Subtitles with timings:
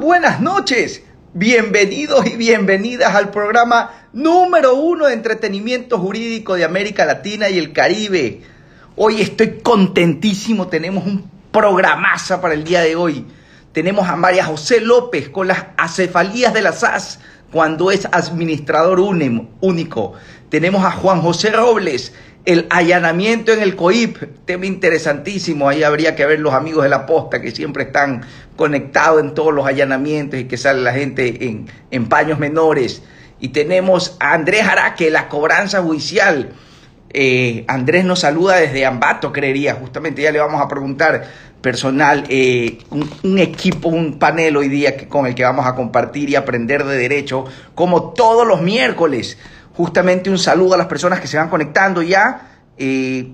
[0.00, 1.02] buenas noches.
[1.34, 7.74] Bienvenidos y bienvenidas al programa número uno de entretenimiento jurídico de América Latina y el
[7.74, 8.40] Caribe.
[8.96, 13.26] Hoy estoy contentísimo, tenemos un programaza para el día de hoy.
[13.72, 17.20] Tenemos a María José López con las acefalías de la SAS
[17.52, 20.14] cuando es administrador único.
[20.50, 22.12] Tenemos a Juan José Robles,
[22.44, 25.68] el allanamiento en el COIP, tema interesantísimo.
[25.68, 28.22] Ahí habría que ver los amigos de la posta que siempre están
[28.56, 31.56] conectados en todos los allanamientos y que sale la gente
[31.90, 33.02] en, paños menores.
[33.38, 36.50] Y tenemos a Andrés Araque, la cobranza judicial.
[37.12, 41.28] Eh, Andrés nos saluda desde Ambato, creería, justamente ya le vamos a preguntar
[41.60, 46.30] personal, eh, un, equipo, un panel hoy día que, con el que vamos a compartir
[46.30, 49.38] y aprender de derecho, como todos los miércoles.
[49.76, 52.48] Justamente un saludo a las personas que se van conectando ya.
[52.76, 53.32] Eh,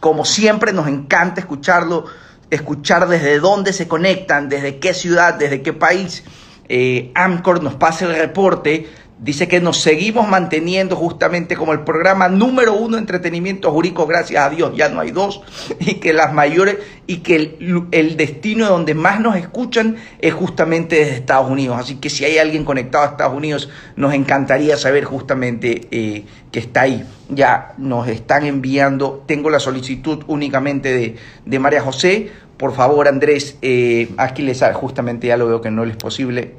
[0.00, 2.06] como siempre, nos encanta escucharlo,
[2.50, 6.24] escuchar desde dónde se conectan, desde qué ciudad, desde qué país.
[6.68, 8.88] Eh, Amcor nos pasa el reporte
[9.20, 14.46] Dice que nos seguimos manteniendo justamente como el programa número uno de entretenimiento jurídico, gracias
[14.46, 15.42] a Dios, ya no hay dos,
[15.80, 17.56] y que las mayores, y que
[17.90, 21.78] el, destino donde más nos escuchan es justamente desde Estados Unidos.
[21.80, 26.60] Así que si hay alguien conectado a Estados Unidos, nos encantaría saber justamente eh, que
[26.60, 27.04] está ahí.
[27.28, 32.30] Ya nos están enviando, tengo la solicitud únicamente de, de María José.
[32.56, 36.54] Por favor, Andrés, eh, aquí les justamente ya lo veo que no es posible.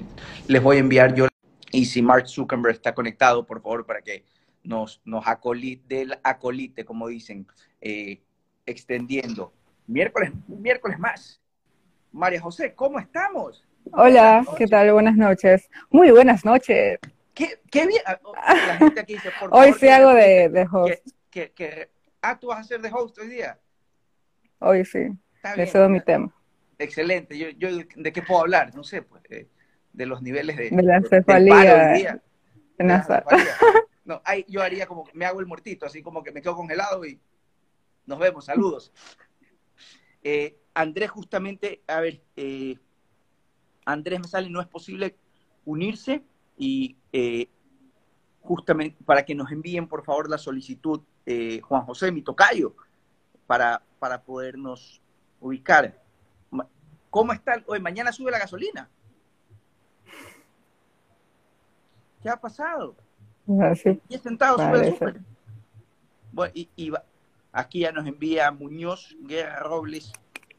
[0.47, 1.29] Les voy a enviar yo
[1.71, 4.23] y si Mark Zuckerberg está conectado, por favor, para que
[4.63, 7.47] nos, nos acolite, del acolite, como dicen,
[7.81, 8.21] eh,
[8.65, 9.53] extendiendo.
[9.87, 11.41] Miércoles, miércoles más.
[12.11, 13.65] María José, ¿cómo estamos?
[13.91, 14.91] Hola, ¿qué tal?
[14.93, 15.69] Buenas noches.
[15.89, 16.99] Muy buenas noches.
[17.33, 18.01] Qué, qué bien.
[18.05, 21.07] Ah, oh, la gente aquí dice, por hoy sí hago de, de host.
[21.29, 21.89] Que, que,
[22.21, 23.59] ah, tú vas a ser de host hoy día.
[24.59, 25.07] Hoy sí.
[25.55, 26.33] Ese es mi tema.
[26.77, 27.37] Excelente.
[27.37, 28.75] Yo, yo, ¿de qué puedo hablar?
[28.75, 29.23] No sé, pues.
[29.29, 29.47] Eh,
[29.93, 32.21] de los niveles de, de la cefalía.
[34.05, 37.19] No, yo haría como, me hago el muertito, así como que me quedo congelado y
[38.07, 38.91] nos vemos, saludos.
[40.23, 42.75] Eh, Andrés, justamente, a ver, eh,
[43.85, 45.15] Andrés me sale, no es posible
[45.63, 46.23] unirse
[46.57, 47.49] y eh,
[48.41, 51.01] justamente para que nos envíen, por favor, la solicitud,
[51.61, 52.75] Juan José, mi tocayo,
[53.45, 55.03] para, para podernos
[55.39, 56.01] ubicar.
[57.11, 57.63] ¿Cómo está?
[57.67, 58.89] Hoy mañana sube la gasolina.
[62.21, 62.95] ¿Qué ha pasado?
[63.47, 63.73] Ah,
[64.07, 65.21] y he sentado súper,
[66.31, 66.91] Bueno, y,
[67.51, 70.11] aquí ya nos envía Muñoz Guerra Robles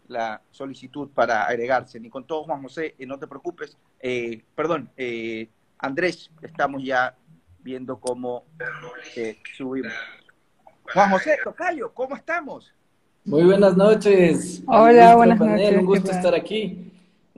[0.09, 2.01] la solicitud para agregarse.
[2.01, 3.77] Ni con todo, Juan José, eh, no te preocupes.
[4.01, 5.49] Eh, perdón, eh,
[5.79, 7.15] Andrés, estamos ya
[7.61, 8.45] viendo cómo
[9.57, 9.93] subimos.
[10.93, 12.75] Juan José, Tocayo, ¿cómo estamos?
[13.25, 14.63] Muy buenas noches.
[14.67, 15.79] Hola, buenas noches.
[15.79, 16.90] Un gusto estar aquí.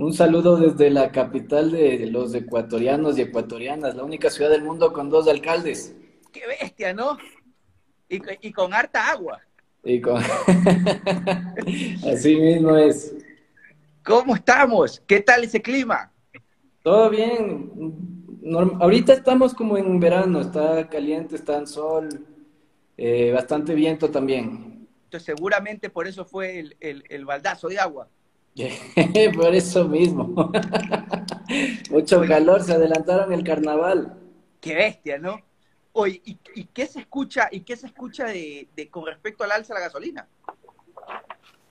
[0.02, 4.92] Un saludo desde la capital de los ecuatorianos y ecuatorianas, la única ciudad del mundo
[4.92, 5.94] con dos alcaldes.
[6.32, 7.18] ¡Qué bestia, ¿no?
[8.08, 9.40] Y, con harta agua.
[9.84, 10.20] Y con...
[12.12, 13.14] Así mismo es.
[14.04, 15.00] ¿Cómo estamos?
[15.06, 16.10] ¿Qué tal ese clima?
[16.82, 17.70] Todo bien.
[18.80, 22.26] Ahorita estamos como en verano, está caliente, está en sol,
[22.96, 24.88] eh, bastante viento también.
[25.04, 28.08] Entonces seguramente por eso fue el, el, el baldazo de agua.
[29.34, 30.52] Por eso mismo.
[31.90, 34.18] Mucho calor, se adelantaron el carnaval.
[34.60, 35.40] Qué bestia, ¿no?
[35.92, 39.80] Oye, ¿y, qué se escucha, y qué se escucha de, con respecto al alza de
[39.80, 40.28] la gasolina?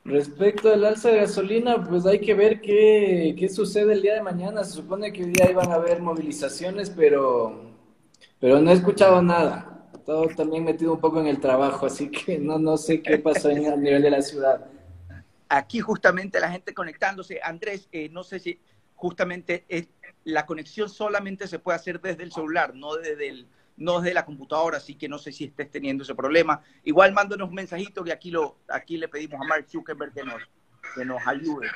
[0.03, 4.22] Respecto al alza de gasolina, pues hay que ver qué, qué sucede el día de
[4.22, 4.63] mañana.
[4.63, 7.72] Se supone que hoy día iban a haber movilizaciones, pero,
[8.40, 9.88] pero no he escuchado nada.
[10.06, 13.50] Todo también metido un poco en el trabajo, así que no, no sé qué pasó
[13.50, 14.68] en, a nivel de la ciudad
[15.51, 17.39] aquí justamente la gente conectándose.
[17.44, 18.59] Andrés, eh, no sé si
[18.95, 19.66] justamente
[20.23, 24.25] la conexión solamente se puede hacer desde el celular, no desde, el, no desde la
[24.25, 26.62] computadora, así que no sé si estés teniendo ese problema.
[26.83, 30.42] Igual mándanos un mensajito que aquí, lo, aquí le pedimos a Mark Zuckerberg que nos,
[30.95, 31.69] que nos ayude.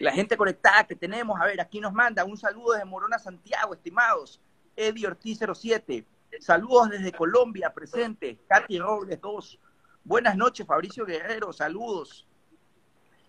[0.00, 3.74] La gente conectada que tenemos, a ver, aquí nos manda un saludo desde Morona, Santiago,
[3.74, 4.40] estimados.
[4.74, 6.06] Eddie Ortiz 07.
[6.40, 8.38] Saludos desde Colombia, presente.
[8.48, 9.58] Katy Robles 2.
[10.04, 12.26] Buenas noches, Fabricio Guerrero, saludos.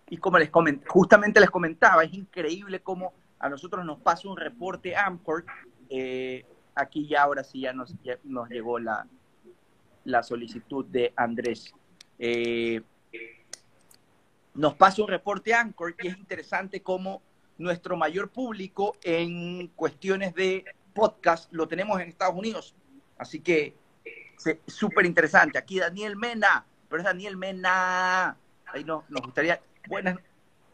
[0.08, 4.36] Y como les coment justamente les comentaba, es increíble cómo a nosotros nos pasa un
[4.36, 5.44] reporte AMCOR.
[5.88, 9.06] Eh, aquí ya ahora sí ya nos, nos llegó la,
[10.04, 11.74] la solicitud de Andrés.
[12.18, 12.82] Eh,
[14.54, 17.22] nos pasa un reporte Anchor y es interesante cómo
[17.58, 22.74] nuestro mayor público en cuestiones de podcast lo tenemos en Estados Unidos.
[23.18, 23.76] Así que
[24.66, 25.58] súper interesante.
[25.58, 28.36] Aquí Daniel Mena, pero es Daniel Mena.
[28.66, 30.16] Ahí nos gustaría Buenas.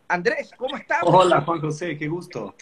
[0.09, 1.01] Andrés, ¿cómo estás?
[1.03, 2.55] Hola, Juan José, qué gusto.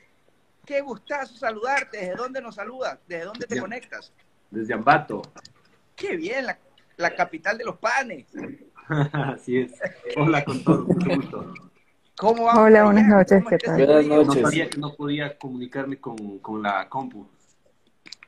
[0.64, 1.98] Qué gustazo saludarte.
[1.98, 2.98] ¿Desde dónde nos saludas?
[3.06, 4.12] ¿Desde dónde te conectas?
[4.50, 5.22] Desde Ambato.
[5.96, 6.46] Qué bien,
[6.96, 8.26] la, capital de los panes.
[9.12, 9.72] Así es.
[10.16, 11.54] Hola con todos, mucho gusto.
[12.16, 12.62] ¿Cómo va?
[12.62, 13.42] Hola, buenas noches.
[13.48, 13.76] ¿Qué tal?
[13.76, 14.42] Buenas noches.
[14.42, 17.28] No sabía que no podía comunicarme con, con la compu.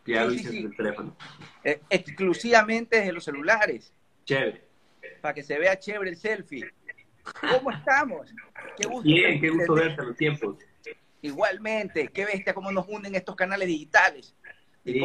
[0.06, 1.16] Ya lo hice el teléfono.
[1.62, 3.93] Eh, exclusivamente desde los celulares.
[4.25, 4.64] Chévere.
[5.20, 6.70] Para que se vea chévere el selfie.
[7.41, 8.32] ¿Cómo estamos?
[8.77, 9.03] Qué gusto.
[9.03, 10.56] Bien, qué gusto verte los tiempos.
[11.23, 14.35] Igualmente, qué bestia cómo nos unen estos canales digitales.
[14.85, 15.00] Y,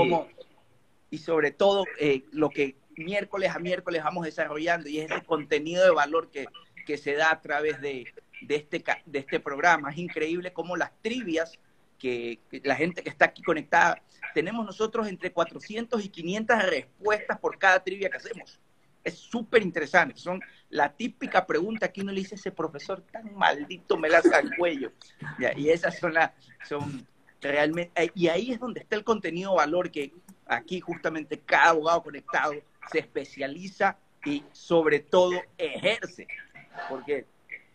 [1.09, 5.83] y sobre todo eh, lo que miércoles a miércoles vamos desarrollando y es ese contenido
[5.83, 6.45] de valor que,
[6.85, 8.05] que se da a través de,
[8.41, 9.91] de, este, de este programa.
[9.91, 11.59] Es increíble cómo las trivias,
[11.99, 14.01] que, que, la gente que está aquí conectada,
[14.33, 18.59] tenemos nosotros entre 400 y 500 respuestas por cada trivia que hacemos.
[19.05, 20.17] Es súper interesante.
[20.17, 24.55] Son la típica pregunta que uno le dice ese profesor tan maldito me la al
[24.57, 24.91] cuello.
[25.55, 26.31] y esas son las,
[26.67, 27.07] son
[27.39, 30.11] realmente, eh, y ahí es donde está el contenido valor que
[30.47, 32.53] aquí justamente cada abogado conectado
[32.91, 36.27] se especializa y sobre todo ejerce.
[36.89, 37.25] Porque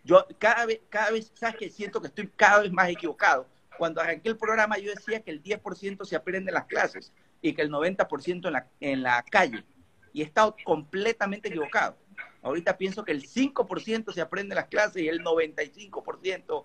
[0.05, 3.47] yo cada vez, cada vez, sabes que siento que estoy cada vez más equivocado.
[3.79, 7.55] Cuando arranqué el programa yo decía que el 10% se aprende en las clases y
[7.55, 9.65] que el 90% en la, en la calle.
[10.13, 11.97] Y he estado completamente equivocado.
[12.43, 16.65] Ahorita pienso que el 5% se aprende en las clases y el 95%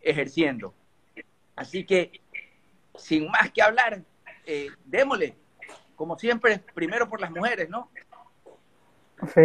[0.00, 0.74] ejerciendo.
[1.54, 2.20] Así que,
[2.96, 4.02] sin más que hablar,
[4.44, 5.36] eh, démosle,
[5.94, 7.90] como siempre, primero por las mujeres, ¿no?
[9.34, 9.42] Sí.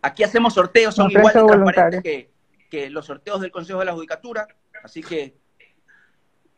[0.00, 2.30] Aquí hacemos sorteos, son igual de transparentes que,
[2.68, 4.48] que los sorteos del Consejo de la Judicatura,
[4.82, 5.36] así que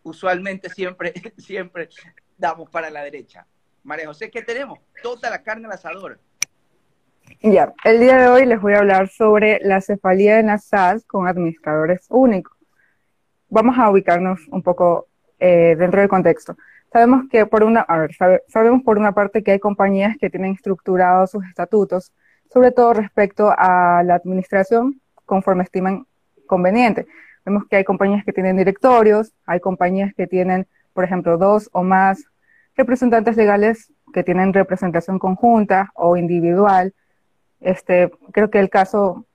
[0.02, 1.88] usualmente siempre, siempre
[2.38, 3.46] damos para la derecha.
[3.84, 4.78] María José, ¿qué tenemos?
[5.02, 6.18] Toda la carne al asador.
[7.42, 11.04] Ya, el día de hoy les voy a hablar sobre la cefalía en las SAS
[11.04, 12.56] con administradores únicos.
[13.50, 15.08] Vamos a ubicarnos un poco
[15.38, 16.56] eh, dentro del contexto.
[16.90, 18.12] Sabemos que por una, a ver,
[18.48, 22.12] sabemos por una parte que hay compañías que tienen estructurados sus estatutos,
[22.50, 26.06] sobre todo respecto a la administración, conforme estiman
[26.46, 27.06] conveniente.
[27.44, 31.82] Vemos que hay compañías que tienen directorios, hay compañías que tienen, por ejemplo, dos o
[31.82, 32.24] más
[32.76, 36.94] representantes legales que tienen representación conjunta o individual,
[37.60, 39.26] este, creo que el caso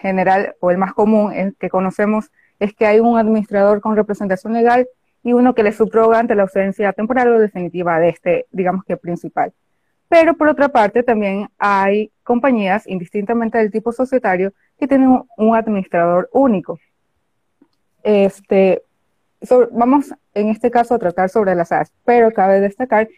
[0.00, 4.86] general o el más común que conocemos es que hay un administrador con representación legal
[5.22, 8.96] y uno que le subroga ante la ausencia temporal o definitiva de este, digamos que
[8.96, 9.52] principal.
[10.08, 16.28] Pero por otra parte, también hay compañías, indistintamente del tipo societario, que tienen un administrador
[16.32, 16.78] único.
[18.04, 18.82] Este,
[19.72, 23.08] vamos en este caso a tratar sobre las SAS, pero cabe destacar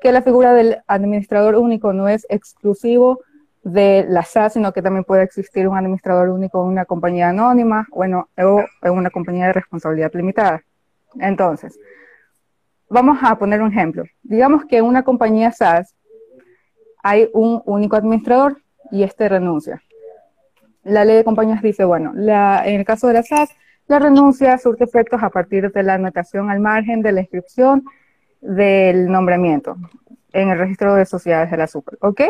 [0.00, 3.20] que la figura del administrador único no es exclusivo
[3.62, 7.86] de la SAS, sino que también puede existir un administrador único en una compañía anónima
[7.90, 10.62] bueno, o en una compañía de responsabilidad limitada.
[11.18, 11.78] Entonces,
[12.90, 14.04] vamos a poner un ejemplo.
[14.22, 15.94] Digamos que en una compañía SAS
[17.02, 18.60] hay un único administrador
[18.90, 19.82] y este renuncia.
[20.82, 23.48] La ley de compañías dice, bueno, en el caso de la SAS,
[23.86, 27.84] la renuncia surte efectos a partir de la anotación al margen de la inscripción
[28.40, 29.76] del nombramiento
[30.32, 31.96] en el registro de sociedades de la Super.
[32.00, 32.20] ¿Ok?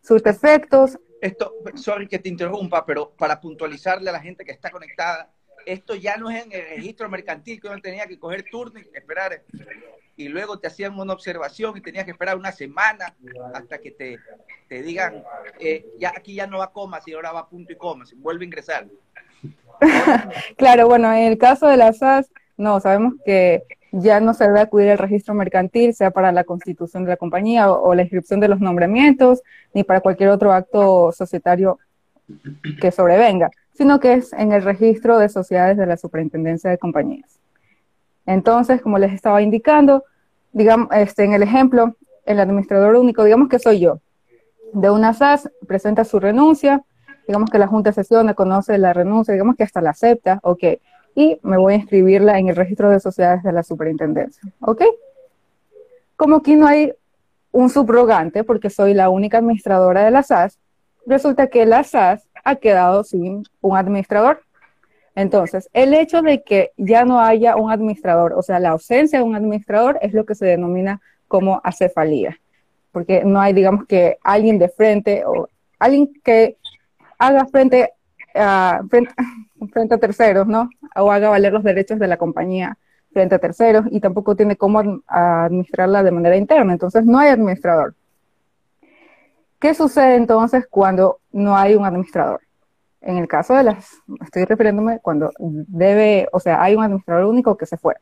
[0.00, 0.98] sus defectos.
[1.20, 5.30] Esto, sorry que te interrumpa, pero para puntualizarle a la gente que está conectada,
[5.66, 8.88] esto ya no es en el registro mercantil que uno tenía que coger turno y
[8.96, 9.42] esperar
[10.16, 13.14] y luego te hacían una observación y tenías que esperar una semana
[13.54, 14.18] hasta que te,
[14.68, 15.22] te digan,
[15.58, 18.44] eh, ya aquí ya no va coma, si ahora va punto y coma, si vuelve
[18.44, 18.88] a ingresar.
[20.56, 24.60] claro, bueno, en el caso de las SAS, no, sabemos que ya no se debe
[24.60, 28.48] acudir al registro mercantil, sea para la constitución de la compañía o, la inscripción de
[28.48, 29.42] los nombramientos,
[29.74, 31.78] ni para cualquier otro acto societario
[32.80, 37.40] que sobrevenga, sino que es en el registro de sociedades de la superintendencia de compañías.
[38.26, 40.04] Entonces, como les estaba indicando,
[40.52, 41.96] digamos, este, en el ejemplo,
[42.26, 44.00] el administrador único, digamos que soy yo,
[44.72, 46.84] de una SAS, presenta su renuncia,
[47.30, 50.64] digamos que la Junta de Sesión conoce la renuncia, digamos que hasta la acepta, ok,
[51.14, 54.42] y me voy a inscribirla en el registro de sociedades de la superintendencia.
[54.58, 54.82] ¿Ok?
[56.16, 56.92] Como aquí no hay
[57.52, 60.58] un subrogante, porque soy la única administradora de la SAS,
[61.06, 64.42] resulta que la SAS ha quedado sin un administrador.
[65.14, 69.24] Entonces, el hecho de que ya no haya un administrador, o sea, la ausencia de
[69.24, 72.40] un administrador es lo que se denomina como acefalía,
[72.90, 75.48] porque no hay, digamos que alguien de frente o
[75.80, 76.58] alguien que
[77.20, 77.92] haga frente
[78.34, 80.68] a, frente, a terceros, ¿no?
[80.96, 82.76] O haga valer los derechos de la compañía
[83.12, 86.72] frente a terceros y tampoco tiene cómo administrarla de manera interna.
[86.72, 87.94] Entonces no hay administrador.
[89.58, 92.40] ¿Qué sucede entonces cuando no hay un administrador?
[93.02, 93.90] En el caso de las,
[94.22, 97.94] estoy refiriéndome cuando debe, o sea, hay un administrador único que se fue.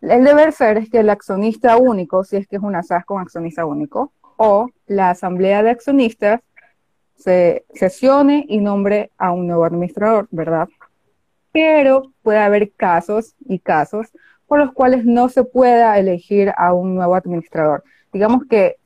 [0.00, 3.20] El deber ser es que el accionista único, si es que es una SAS con
[3.20, 6.40] accionista único, o la asamblea de accionistas
[7.18, 10.68] se sesione y nombre a un nuevo administrador, ¿verdad?
[11.52, 14.08] Pero puede haber casos y casos
[14.46, 17.84] por los cuales no se pueda elegir a un nuevo administrador.
[18.12, 18.76] Digamos que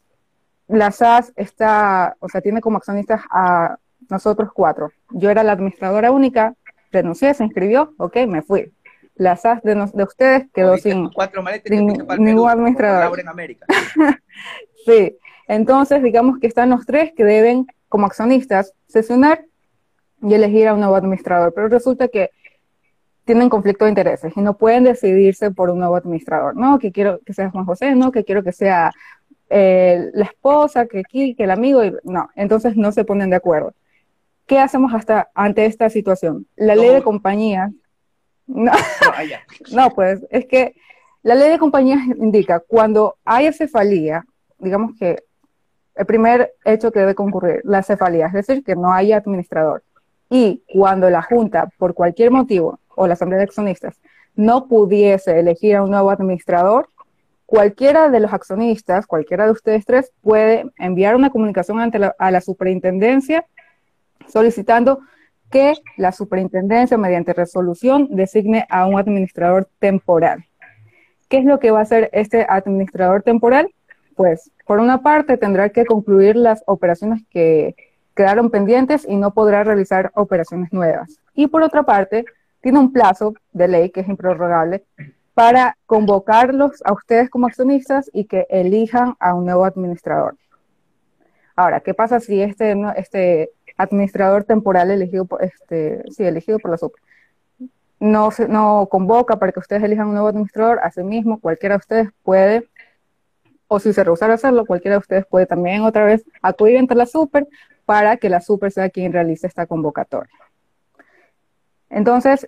[0.67, 3.77] la SAS está, o sea, tiene como accionistas a
[4.09, 4.91] nosotros cuatro.
[5.11, 6.55] Yo era la administradora única,
[6.91, 8.73] renuncié, se inscribió, ok, me fui.
[9.15, 11.87] La SAS de, de ustedes quedó sin, cuatro sin
[12.19, 13.21] ningún administrador.
[13.21, 13.67] En América.
[14.87, 19.45] sí, entonces digamos que están los tres que deben, como accionistas, sesionar
[20.23, 22.31] y elegir a un nuevo administrador, pero resulta que
[23.27, 26.57] tienen conflicto de intereses y no pueden decidirse por un nuevo administrador.
[26.57, 28.93] No, que quiero que sea Juan José, no, que quiero que sea
[29.51, 33.37] eh, la esposa, que aquí, que el amigo, y, no, entonces no se ponen de
[33.37, 33.75] acuerdo.
[34.47, 36.47] ¿Qué hacemos hasta ante esta situación?
[36.57, 37.73] La ley de compañías,
[38.47, 38.73] no,
[39.75, 40.75] no, pues es que
[41.23, 44.25] la ley de compañías indica cuando hay cefalía,
[44.59, 45.25] digamos que
[45.95, 49.83] el primer hecho que debe concurrir, la cefalía, es decir, que no haya administrador.
[50.31, 54.01] Y cuando la Junta, por cualquier motivo, o la Asamblea de Accionistas,
[54.35, 56.89] no pudiese elegir a un nuevo administrador,
[57.47, 62.41] cualquiera de los accionistas, cualquiera de ustedes tres, puede enviar una comunicación ante a la
[62.41, 63.47] superintendencia
[64.27, 65.01] solicitando
[65.51, 70.47] que la superintendencia, mediante resolución, designe a un administrador temporal.
[71.29, 73.71] ¿Qué es lo que va a hacer este administrador temporal?
[74.17, 77.75] Pues, por una parte, tendrá que concluir las operaciones que
[78.15, 81.19] quedaron pendientes y no podrá realizar operaciones nuevas.
[81.35, 82.25] Y por otra parte,
[82.61, 84.85] tiene un plazo de ley que es improrrogable
[85.35, 90.37] para convocarlos a ustedes como accionistas y que elijan a un nuevo administrador.
[91.57, 96.79] Ahora, ¿qué pasa si este, este administrador temporal elegido por, este, sí, elegido por la
[96.79, 96.95] SUP
[97.99, 100.81] no, no convoca para que ustedes elijan un nuevo administrador?
[100.83, 102.69] Asimismo, cualquiera de ustedes puede,
[103.73, 106.95] o si se rehusara a hacerlo, cualquiera de ustedes puede también otra vez acudir ante
[106.95, 107.49] la super
[107.87, 110.31] para que la super sea quien realice esta convocatoria.
[111.89, 112.47] Entonces,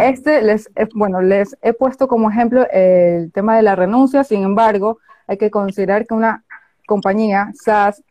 [0.00, 4.98] este les, bueno, les he puesto como ejemplo el tema de la renuncia, sin embargo,
[5.26, 6.42] hay que considerar que una
[6.86, 8.02] compañía SAS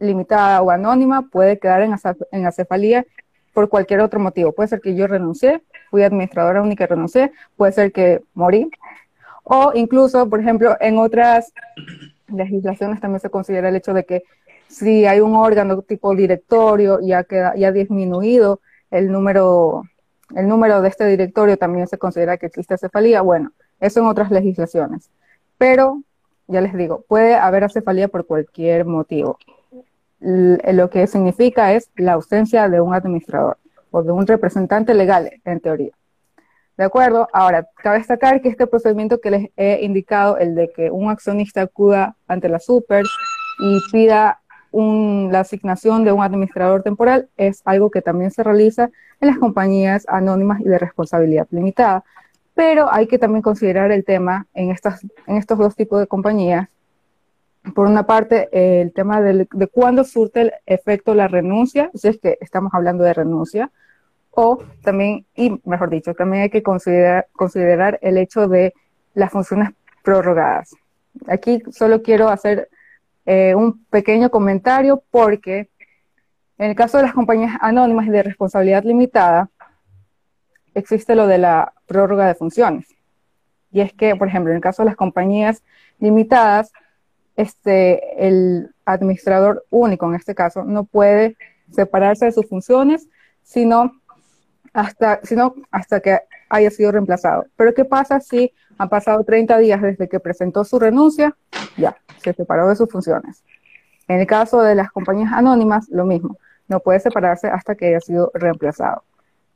[0.00, 1.94] limitada o anónima puede quedar en,
[2.32, 3.06] en acefalía
[3.54, 4.50] por cualquier otro motivo.
[4.50, 8.68] Puede ser que yo renuncié, fui administradora única y renuncié, puede ser que morí,
[9.44, 11.52] o incluso, por ejemplo, en otras
[12.28, 14.22] legislaciones también se considera el hecho de que
[14.68, 19.82] si hay un órgano tipo directorio y ha, queda, disminuido el número
[20.34, 23.20] el número de este directorio también se considera que existe cefalía.
[23.20, 25.10] Bueno, eso en otras legislaciones.
[25.58, 26.02] Pero,
[26.46, 29.38] ya les digo, puede haber acefalía por cualquier motivo.
[30.20, 33.58] lo que significa es la ausencia de un administrador
[33.90, 35.92] o de un representante legal, en teoría.
[36.82, 37.28] ¿De acuerdo?
[37.32, 41.62] Ahora, cabe destacar que este procedimiento que les he indicado, el de que un accionista
[41.62, 43.04] acuda ante la super
[43.60, 44.40] y pida
[44.72, 50.04] la asignación de un administrador temporal es algo que también se realiza en las compañías
[50.08, 52.02] anónimas y de responsabilidad limitada.
[52.52, 56.68] Pero hay que también considerar el tema en, estos dos tipos de compañías.
[57.76, 62.38] Por una parte, el tema de cuándo surte el efecto la renuncia, si es que
[62.40, 63.70] estamos hablando de renuncia,
[64.32, 68.74] o también, y mejor dicho, también hay que considerar, considerar el hecho de
[69.14, 69.70] las funciones
[70.02, 70.74] prorrogadas.
[71.28, 72.68] Aquí solo quiero hacer
[73.26, 75.68] eh, un pequeño comentario porque
[76.58, 79.50] en el caso de las compañías anónimas y de responsabilidad limitada,
[80.74, 82.86] existe lo de la prórroga de funciones.
[83.72, 85.64] Y es que, por ejemplo, en el caso de las compañías
[85.98, 86.72] limitadas,
[87.34, 91.36] este, el administrador único, en este caso, no puede
[91.70, 93.08] separarse de sus funciones,
[93.42, 94.00] sino
[94.72, 97.46] hasta, sino hasta que haya sido reemplazado.
[97.56, 101.36] Pero ¿qué pasa si han pasado 30 días desde que presentó su renuncia?
[101.76, 103.44] Ya, se separó de sus funciones.
[104.08, 106.38] En el caso de las compañías anónimas, lo mismo,
[106.68, 109.04] no puede separarse hasta que haya sido reemplazado.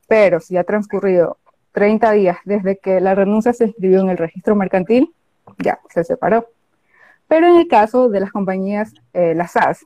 [0.09, 1.39] Pero si ha transcurrido
[1.73, 5.13] 30 días desde que la renuncia se inscribió en el registro mercantil,
[5.59, 6.49] ya, se separó.
[7.29, 9.85] Pero en el caso de las compañías, eh, las SAS,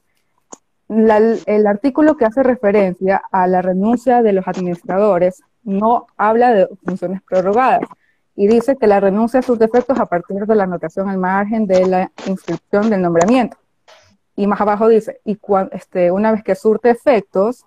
[0.91, 7.23] el artículo que hace referencia a la renuncia de los administradores no habla de funciones
[7.23, 7.83] prorrogadas
[8.35, 11.67] y dice que la renuncia a sus defectos a partir de la anotación al margen
[11.67, 13.57] de la inscripción del nombramiento.
[14.35, 15.39] Y más abajo dice, y
[15.73, 17.67] este, una vez que surte efectos,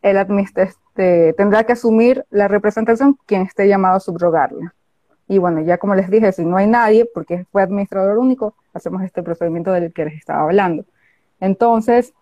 [0.00, 0.16] el
[0.56, 4.74] este, tendrá que asumir la representación quien esté llamado a subrogarla.
[5.26, 9.02] Y bueno, ya como les dije, si no hay nadie, porque fue administrador único, hacemos
[9.02, 10.84] este procedimiento del que les estaba hablando.
[11.40, 12.14] Entonces,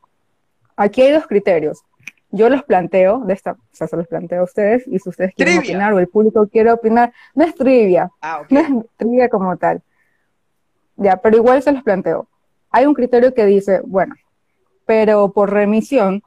[0.76, 1.82] Aquí hay dos criterios.
[2.30, 5.32] yo los planteo, de esta, o sea, se los planteo a ustedes, y si ustedes
[5.34, 5.70] quieren Trivia.
[5.76, 9.80] opinar o el público quiere opinar, no es trivia, Ah, no es trivia como tal.
[10.96, 12.28] Ya, pero igual se los planteo.
[12.70, 14.14] Hay un criterio que dice, bueno,
[14.84, 16.22] pero por remisión,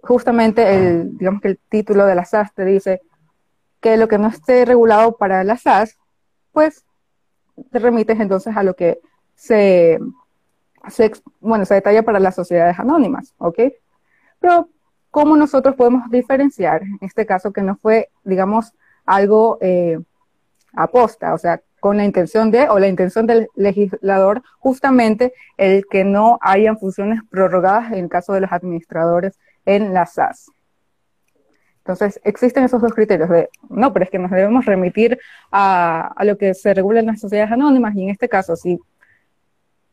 [0.00, 3.02] justamente el, digamos que el título de la SAS te dice
[3.80, 5.98] que lo que no esté regulado para la SAS,
[6.52, 6.84] pues
[7.70, 9.00] te remites entonces a lo que
[9.34, 9.98] se,
[10.88, 13.60] se bueno, se detalla para las sociedades anónimas, ¿ok?
[14.40, 14.68] Pero,
[15.10, 18.72] ¿cómo nosotros podemos diferenciar en este caso que no fue, digamos,
[19.04, 19.98] algo eh,
[20.74, 26.04] aposta, o sea, con la intención de, o la intención del legislador, justamente el que
[26.04, 30.50] no hayan funciones prorrogadas en el caso de los administradores en la SAS?
[31.78, 35.20] Entonces, existen esos dos criterios de, no, pero es que nos debemos remitir
[35.52, 38.80] a, a lo que se regula en las sociedades anónimas y en este caso, si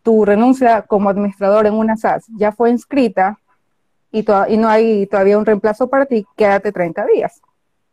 [0.04, 3.40] tu renuncia como administrador en una SAS ya fue inscrita
[4.12, 4.24] y,
[4.58, 7.42] no hay todavía un reemplazo para ti, quédate 30 días.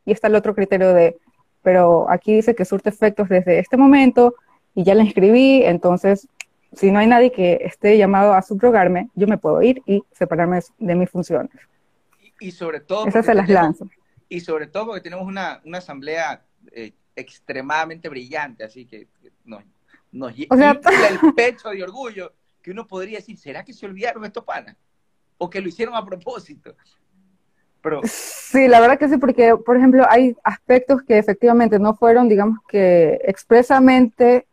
[0.05, 1.17] Y está el otro criterio de,
[1.63, 4.35] pero aquí dice que surte efectos desde este momento
[4.75, 6.29] y ya la inscribí, entonces
[6.75, 10.61] si no hay nadie que esté llamado a subrogarme, yo me puedo ir y separarme
[10.79, 11.51] de mis funciones.
[12.21, 13.07] Y, y sobre todo.
[13.07, 13.89] Esas se las lanzo.
[14.29, 19.65] Y sobre todo porque tenemos una, una asamblea eh, extremadamente brillante, así que que nos,
[20.13, 23.87] nos O sea- infla el pecho de orgullo que uno podría decir, ¿será que se
[23.87, 24.77] olvidaron estos panas?
[25.39, 26.75] O que lo hicieron a propósito.
[27.83, 32.29] Pero, Sí, la verdad que sí, porque, por ejemplo, hay aspectos que efectivamente no fueron,
[32.29, 34.47] digamos que expresamente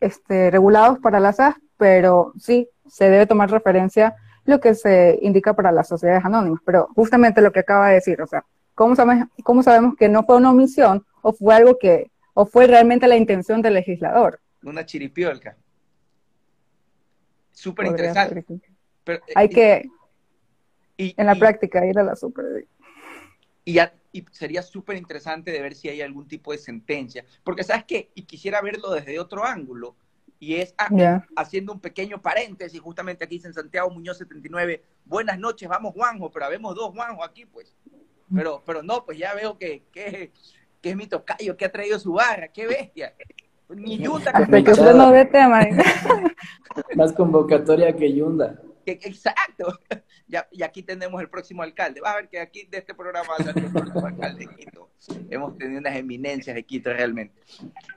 [0.00, 5.54] este, regulados para la SAS, pero sí se debe tomar referencia lo que se indica
[5.54, 6.60] para las sociedades anónimas.
[6.64, 10.22] Pero justamente lo que acaba de decir, o sea, ¿cómo, sabes, cómo sabemos que no
[10.22, 14.38] fue una omisión o fue algo que, o fue realmente la intención del legislador?
[14.62, 15.56] Una chiripiolca.
[17.52, 18.44] Súper interesante.
[19.04, 19.88] Pero, eh, Hay y- que,
[20.96, 22.66] y- en la y- práctica, ir a la super.
[23.64, 27.24] Y, ya- y sería súper interesante de ver si hay algún tipo de sentencia.
[27.42, 28.10] Porque, ¿sabes qué?
[28.14, 29.96] Y quisiera verlo desde otro ángulo.
[30.40, 30.88] Y es ah,
[31.36, 34.84] haciendo un pequeño paréntesis, justamente aquí en Santiago Muñoz 79.
[35.04, 37.74] Buenas noches, vamos Juanjo, pero habemos dos Juanjo aquí, pues.
[38.32, 40.30] Pero, pero no, pues ya veo que, que,
[40.80, 43.14] que es mi tocayo, que ha traído su barra, qué bestia.
[43.70, 45.60] Ni Yunda, Hasta que usted no dé tema.
[46.96, 48.60] Más convocatoria que Yunda.
[48.86, 49.78] exacto.
[50.30, 52.02] Ya, y aquí tenemos el próximo alcalde.
[52.02, 54.90] Vas a ver que aquí de este programa va el próximo alcalde de Quito.
[55.30, 57.40] Hemos tenido unas eminencias de Quito realmente.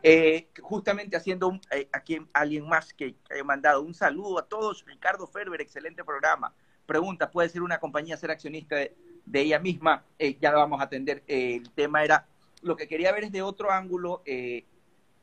[0.02, 4.86] Eh, justamente haciendo un- eh, aquí alguien más que haya mandado un saludo a todos.
[4.86, 6.54] Ricardo Ferber, excelente programa.
[6.86, 10.06] Pregunta, ¿puede ser una compañía ser accionista de, de ella misma?
[10.18, 11.24] Eh, ya lo vamos a atender.
[11.28, 12.28] Eh, el tema era,
[12.62, 14.64] lo que quería ver es de otro ángulo, eh,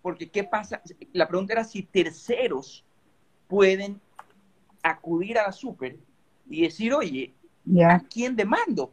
[0.08, 0.80] porque ¿qué pasa?
[1.12, 2.82] La pregunta era si terceros
[3.46, 4.00] pueden
[4.82, 5.96] acudir a la super
[6.48, 7.34] y decir, oye.
[7.90, 8.90] ¿a quién demando?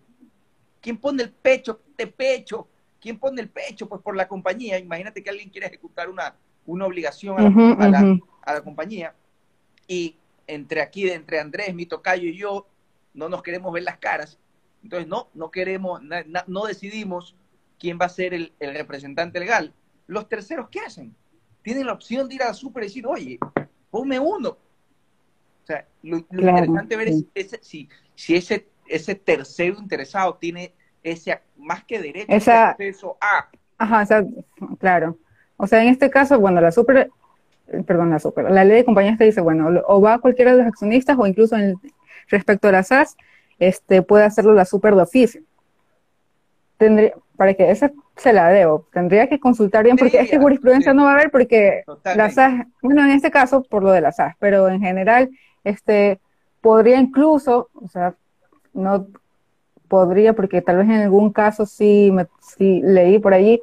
[0.82, 2.67] ¿Quién pone el pecho de pecho?
[2.99, 3.88] ¿Quién pone el pecho?
[3.88, 4.78] Pues por la compañía.
[4.78, 8.28] Imagínate que alguien quiere ejecutar una, una obligación a la, Ujú, a la- ujú.
[8.41, 9.15] a la compañía
[9.88, 12.67] y entre aquí, entre Andrés, mi tocayo y yo,
[13.13, 14.38] no nos queremos ver las caras.
[14.84, 17.36] Entonces, no, no queremos, na- na- no decidimos
[17.80, 19.73] quién va a ser el, el representante legal.
[20.08, 21.15] Los terceros, ¿qué hacen?
[21.62, 23.39] Tienen la opción de ir a la super y decir, oye,
[23.89, 24.50] ponme uno.
[24.50, 30.36] O sea, lo, lo Claro, interesante ver es ese, si, si ese, ese tercero interesado
[30.36, 33.50] tiene ese, más que derecho, Esa- acceso a...
[33.78, 34.26] Ajá, o sea,
[34.80, 35.18] claro.
[35.58, 37.10] O sea, en este caso, bueno, la super,
[37.68, 40.60] eh, perdón, la super, la ley de compañías te dice, bueno, o va cualquiera de
[40.60, 41.76] los accionistas o incluso en,
[42.28, 43.18] respecto a la SAS,
[43.60, 45.41] este, puede hacerlo la super de oficio.
[46.78, 50.91] Tendría, para que esa se la debo, tendría que consultar bien, porque es que jurisprudencia
[50.91, 50.97] sí.
[50.97, 51.84] no va a haber porque
[52.15, 52.30] la.
[52.30, 55.30] SAS, bueno, en este caso por lo de la SAS, pero en general,
[55.63, 56.19] este,
[56.62, 58.15] podría incluso, o sea,
[58.73, 59.08] no
[59.88, 63.62] podría, porque tal vez en algún caso sí, me, sí leí por allí,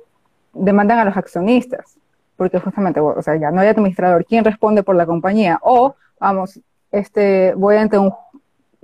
[0.52, 1.98] demandan a los accionistas,
[2.36, 5.58] porque justamente, o sea, ya no hay administrador, ¿quién responde por la compañía?
[5.62, 6.60] O, vamos,
[6.90, 8.12] este, voy ante un,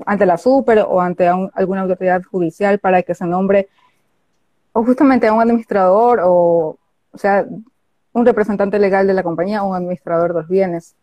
[0.06, 3.68] ante la super o ante un- alguna autoridad judicial para que se nombre
[4.78, 6.78] o justamente a un administrador o,
[7.10, 7.44] o sea,
[8.12, 10.94] un representante legal de la compañía o un administrador de los bienes.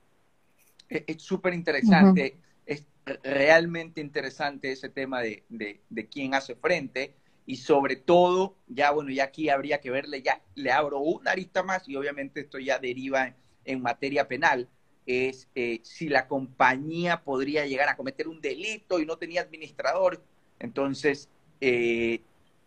[0.87, 2.85] Es es súper interesante, es
[3.21, 9.11] realmente interesante ese tema de, de, de quién hace frente y sobre todo, ya bueno,
[9.11, 12.79] ya aquí habría que verle, ya le abro una arista más y obviamente esto ya
[12.79, 13.35] deriva en,
[13.65, 14.69] en materia penal,
[15.05, 20.23] es eh, si la compañía podría llegar a cometer un delito y no tenía administrador,
[20.59, 22.21] entonces eh,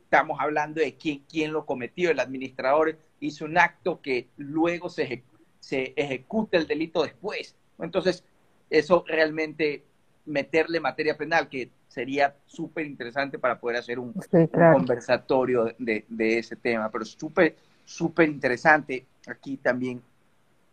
[0.09, 5.07] estamos hablando de quién, quién lo cometió, el administrador hizo un acto que luego se,
[5.07, 5.23] eje-
[5.61, 7.55] se ejecuta el delito después.
[7.79, 8.25] Entonces,
[8.71, 9.85] eso realmente
[10.25, 14.79] meterle materia penal, que sería súper interesante para poder hacer un, Sí, un claro.
[14.79, 19.05] conversatorio de, de ese tema, pero súper, súper interesante.
[19.27, 20.01] Aquí también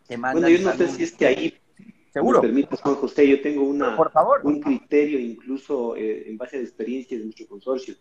[0.06, 1.54] te mandan Bueno, yo no sé si es que ahí,
[2.10, 2.40] ¿Seguro?
[2.40, 4.40] me permites, Juan José, yo tengo una, Por favor.
[4.44, 7.94] un criterio incluso eh, en base a experiencias de nuestro consorcio,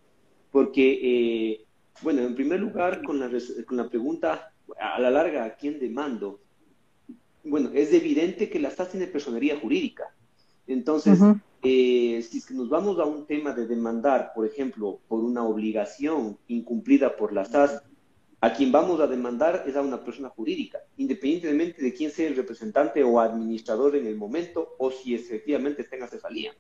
[0.56, 1.66] porque, eh,
[2.02, 3.30] bueno, en primer lugar, con la,
[3.68, 6.40] con la pregunta, a la larga, ¿a quién demando?
[7.44, 10.16] Bueno, es evidente que la SAS tiene personería jurídica.
[10.66, 11.42] Entonces, Ujú.
[11.62, 15.44] eh, si es que nos vamos a un tema de demandar, por ejemplo, por una
[15.44, 17.84] obligación incumplida por la SAS,
[18.40, 22.38] a quien vamos a demandar es a una persona jurídica, independientemente de quién sea el
[22.38, 26.54] representante o administrador en el momento o si efectivamente está en.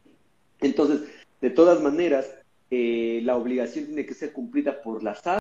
[0.59, 1.03] Entonces,
[1.39, 5.39] de todas maneras, eh, la obligación tiene que ser cumplida por la SAS,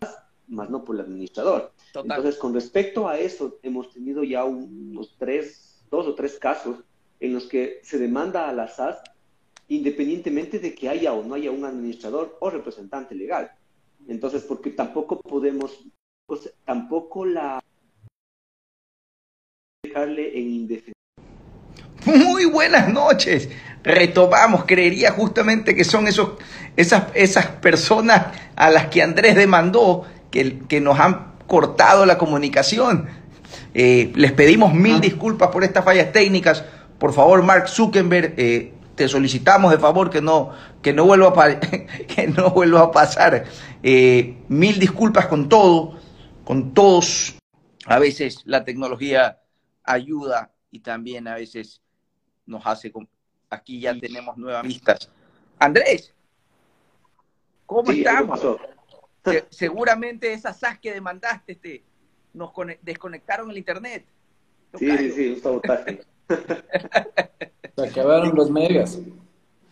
[0.49, 1.73] más no por el administrador.
[1.93, 2.19] Total.
[2.19, 6.79] Entonces, con respecto a eso, hemos tenido ya unos tres, dos o tres casos
[7.21, 8.99] en los que se demanda a la SAS
[9.69, 13.51] independientemente de que haya o no haya un administrador o representante legal.
[14.07, 15.85] Entonces, porque tampoco podemos,
[16.37, 17.63] sea, tampoco la
[19.83, 20.94] dejarle en indefensión.
[22.05, 23.49] Muy buenas noches.
[23.83, 26.33] Retomamos, creería justamente que son esos,
[26.77, 33.09] esas, esas personas a las que Andrés demandó que, que nos han cortado la comunicación.
[33.75, 36.65] Eh, les pedimos mil disculpas por estas fallas técnicas.
[36.99, 40.51] Por favor, Mark Zuckerberg, eh, te solicitamos de favor que no,
[40.83, 43.45] que no, vuelva, a que no vuelva a pasar.
[43.83, 45.99] Eh, mil disculpas con todo,
[46.45, 47.35] con todos.
[47.87, 49.41] A veces la tecnología
[49.83, 51.83] ayuda y también a veces
[52.47, 52.93] nos hace...
[53.51, 55.11] Aquí ya tenemos nuevas vistas.
[55.59, 56.13] Andrés,
[57.67, 58.41] ¿cómo Sí, estamos?
[59.25, 61.85] Se- seguramente esas SAS que demandaste este,
[62.33, 64.05] nos cone- desconectaron el internet.
[64.79, 66.03] Sí, sí, sí, un sabotaje.
[67.77, 68.99] Se acabaron los megas.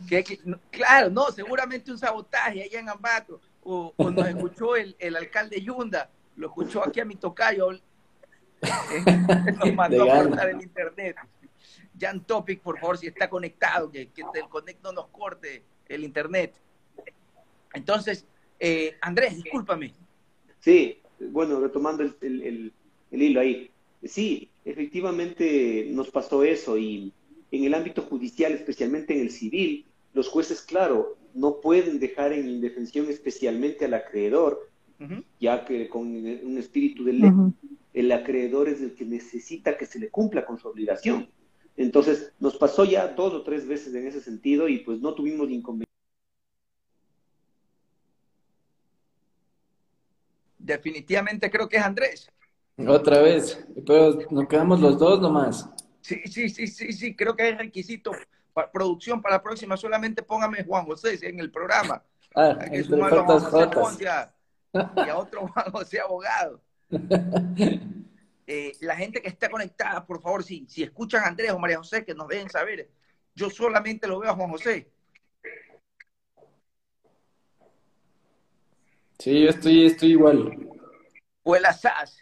[0.09, 3.41] Que- que- no, claro, no, seguramente un sabotaje allá en Ambato.
[3.65, 7.73] O, o nos escuchó el, el alcalde Yunda, lo escuchó aquí a mi tocayo.
[7.73, 7.81] eh,
[9.59, 11.17] nos mandó a cortar el internet.
[12.03, 16.03] Jan Topic, por favor, si está conectado, que, que el Connect no nos corte el
[16.05, 16.53] internet.
[17.75, 18.27] Entonces,
[18.59, 19.93] eh, Andrés, discúlpame.
[20.61, 20.99] Sí,
[21.31, 22.73] bueno, retomando el, el- el-
[23.13, 23.71] el hilo ahí.
[24.05, 27.13] Sí, efectivamente nos pasó eso y
[27.53, 32.49] en el ámbito judicial, especialmente en el civil, los jueces, claro, no pueden dejar en
[32.49, 34.69] indefensión especialmente al acreedor,
[35.41, 37.31] ya que con un espíritu de ley,
[37.93, 41.29] el acreedor es el que necesita que se le cumpla con su obligación.
[41.77, 45.49] Entonces, nos pasó ya dos o tres veces en ese sentido y pues no tuvimos
[45.51, 45.87] inconveniente.
[50.59, 52.31] Definitivamente creo que es Andrés.
[52.87, 53.65] Otra vez.
[53.87, 55.69] Pero nos quedamos los dos nomás.
[56.01, 58.13] Sí, sí, sí, sí, sí, creo que es requisito.
[58.53, 62.03] Pa- producción para la próxima, solamente póngame Juan José en el programa.
[62.35, 63.67] Ah, Hay que entre sumarlo a Juan José.
[63.81, 64.35] Ponce a-
[64.97, 66.61] y a otro Juan José abogado.
[68.47, 71.79] Eh, la gente que está conectada, por favor, si, si escuchan a Andrés o María
[71.79, 72.91] José, que nos dejen saber.
[73.35, 74.91] Yo solamente lo veo a Juan José.
[79.19, 80.69] Sí, yo estoy, estoy igual.
[81.45, 82.19] O el Asaz.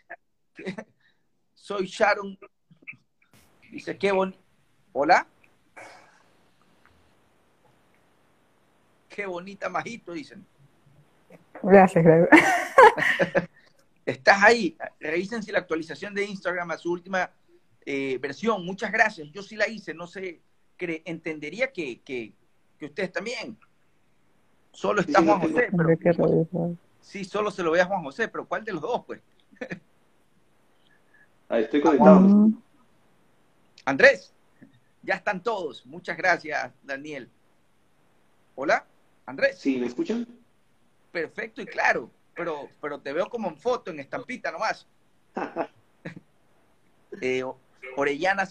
[1.54, 2.38] Soy Sharon.
[3.70, 4.38] Dice, qué bonito.
[4.92, 5.26] Hola.
[9.08, 10.46] Qué bonita majito, dicen.
[11.62, 12.28] Gracias, Greg.
[14.06, 14.76] Estás ahí.
[14.98, 17.30] Revisen si la actualización de Instagram a su última
[17.84, 18.64] eh, versión.
[18.64, 19.30] Muchas gracias.
[19.30, 19.94] Yo sí la hice.
[19.94, 20.40] No sé,
[20.78, 22.32] cre- entendería que, que,
[22.78, 23.58] que ustedes también.
[24.72, 26.46] Solo está Sí, Juan José, pero
[27.00, 29.20] sí, solo se lo ve a Juan José, pero ¿cuál de los dos, pues?
[31.52, 32.20] Ah, estoy conectado.
[32.20, 32.62] Mm,
[33.84, 34.32] Andrés,
[35.02, 35.84] ya están todos.
[35.84, 37.28] Muchas gracias, Daniel.
[38.54, 38.86] Hola,
[39.26, 39.58] Andrés.
[39.58, 40.28] ¿Sí, me escuchan?
[41.10, 42.08] Perfecto y claro,
[42.40, 44.86] pero, pero te veo como en foto, en estampita nomás.
[47.20, 47.42] Eh,
[47.96, 48.48] Orellana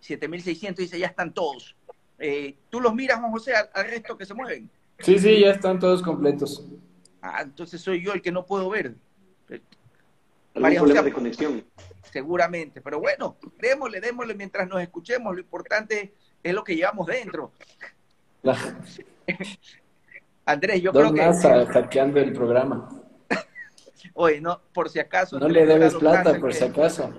[0.00, 1.76] 7600 dice, ya están todos.
[2.18, 4.68] Eh, ¿Tú los miras, Juan José, al, al resto que se mueven?
[4.98, 6.66] Sí, sí, ya están todos completos.
[7.22, 8.96] Ah, entonces soy yo el que no puedo ver.
[9.48, 9.60] Eh,
[10.54, 11.08] ¿Algún María problema José.
[11.08, 11.64] de conexión?
[12.12, 15.32] Seguramente, pero bueno, démosle, démosle mientras nos escuchemos.
[15.32, 17.52] Lo importante es lo que llevamos dentro.
[20.46, 21.20] Andrés, yo creo que...
[21.20, 22.88] NASA hackeando el programa.
[24.14, 25.38] Oye, no, por si acaso.
[25.38, 27.12] No le debes plata, por que- si acaso.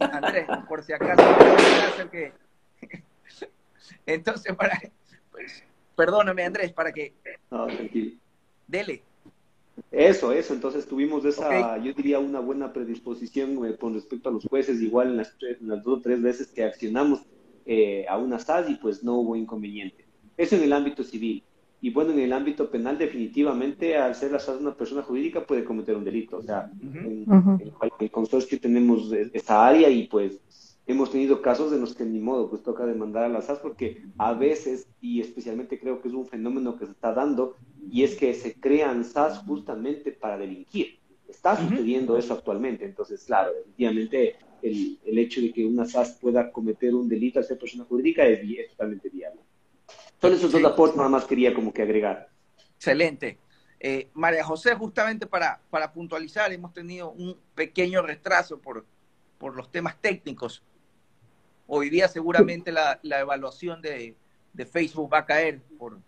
[0.00, 1.22] Andrés, por si acaso.
[2.10, 2.32] Que...
[4.06, 4.80] Entonces, para...
[5.30, 5.62] pues,
[5.94, 7.14] perdóname, Andrés, para que...
[7.50, 8.16] No, tranquilo.
[8.66, 9.02] Dele.
[9.90, 10.54] Eso, eso.
[10.54, 15.08] Entonces tuvimos esa, yo diría, una buena predisposición eh, con respecto a los jueces, igual
[15.08, 17.20] en las, tres- en las dos o tres veces que accionamos
[17.66, 20.06] eh, a una SAS y pues no hubo inconveniente.
[20.36, 21.42] Eso en el ámbito civil.
[21.82, 25.64] Y bueno, en el ámbito penal, definitivamente, al ser la SAS una persona jurídica, puede
[25.64, 26.36] cometer un delito.
[26.36, 27.24] O sea, en,
[28.00, 30.40] el consorcio tenemos esa área y pues
[30.86, 34.02] hemos tenido casos de los que ni modo, pues toca demandar a la SAS porque
[34.18, 37.56] a veces, y especialmente creo que es un fenómeno que se está dando,
[37.90, 40.98] y es que se crean SAS justamente para delinquir.
[41.28, 42.84] Está sucediendo eso actualmente.
[42.84, 47.44] Entonces, claro, efectivamente, el, el, hecho de que una SAS pueda cometer un delito al
[47.44, 48.40] ser persona jurídica es,
[48.70, 49.40] totalmente viable.
[50.20, 52.28] Son esos dos aportes nada más quería como que agregar.
[52.76, 53.38] Excelente.
[53.78, 58.84] Eh, María José, justamente para, para puntualizar, hemos tenido un pequeño retraso por,
[59.38, 60.62] por los temas técnicos.
[61.66, 64.14] Hoy día seguramente la, la evaluación de,
[64.52, 65.98] de, Facebook va a caer por,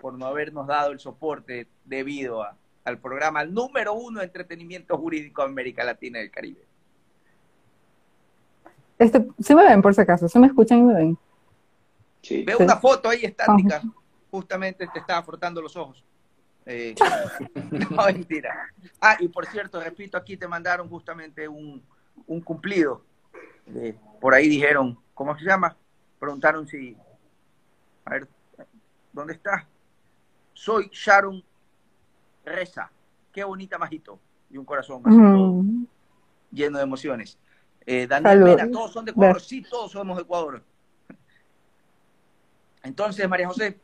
[0.00, 5.42] por no habernos dado el soporte debido a, al programa número uno de entretenimiento jurídico
[5.42, 6.66] de América Latina y el Caribe.
[8.98, 11.18] Este, sí me ven por si acaso, se me escuchan y me ven.
[12.22, 12.44] Sí.
[12.44, 13.82] Veo una foto ahí estática,
[14.30, 16.04] justamente te estaba frotando los ojos.
[16.66, 16.94] Eh,
[17.90, 18.68] no, mentira.
[19.00, 21.82] Ah, y por cierto, repito, aquí te mandaron justamente un,
[22.26, 23.02] un cumplido
[24.20, 25.76] por ahí dijeron, ¿cómo se llama?
[26.18, 26.96] Preguntaron si,
[28.04, 28.28] a ver,
[29.12, 29.66] ¿dónde está?
[30.52, 31.42] Soy Sharon
[32.44, 32.90] Reza.
[33.32, 34.18] Qué bonita majito.
[34.50, 35.88] Y un corazón
[36.50, 37.38] lleno de emociones.
[37.86, 39.40] Eh, Daniel Mena, todos son de Ecuador.
[39.40, 40.62] Sí, todos somos de Ecuador.
[42.82, 43.78] Entonces, María José.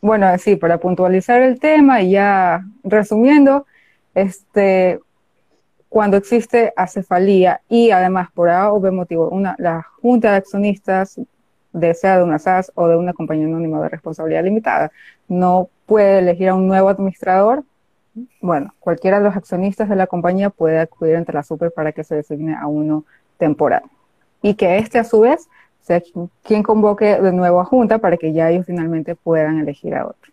[0.00, 3.66] Bueno, sí, para puntualizar el tema y ya resumiendo,
[4.14, 5.00] este,
[5.88, 11.18] cuando existe acefalía y además por A o B motivo una, la junta de accionistas
[11.72, 14.90] desea de una SAS o de una compañía anónima de responsabilidad limitada
[15.28, 17.64] no puede elegir a un nuevo administrador,
[18.40, 22.04] bueno, cualquiera de los accionistas de la compañía puede acudir ante la super para que
[22.04, 23.04] se designe a uno
[23.36, 23.82] temporal.
[24.42, 25.48] Y que este a su vez
[25.86, 26.02] sea
[26.42, 30.32] quien convoque de nuevo a junta para que ya ellos finalmente puedan elegir a otro.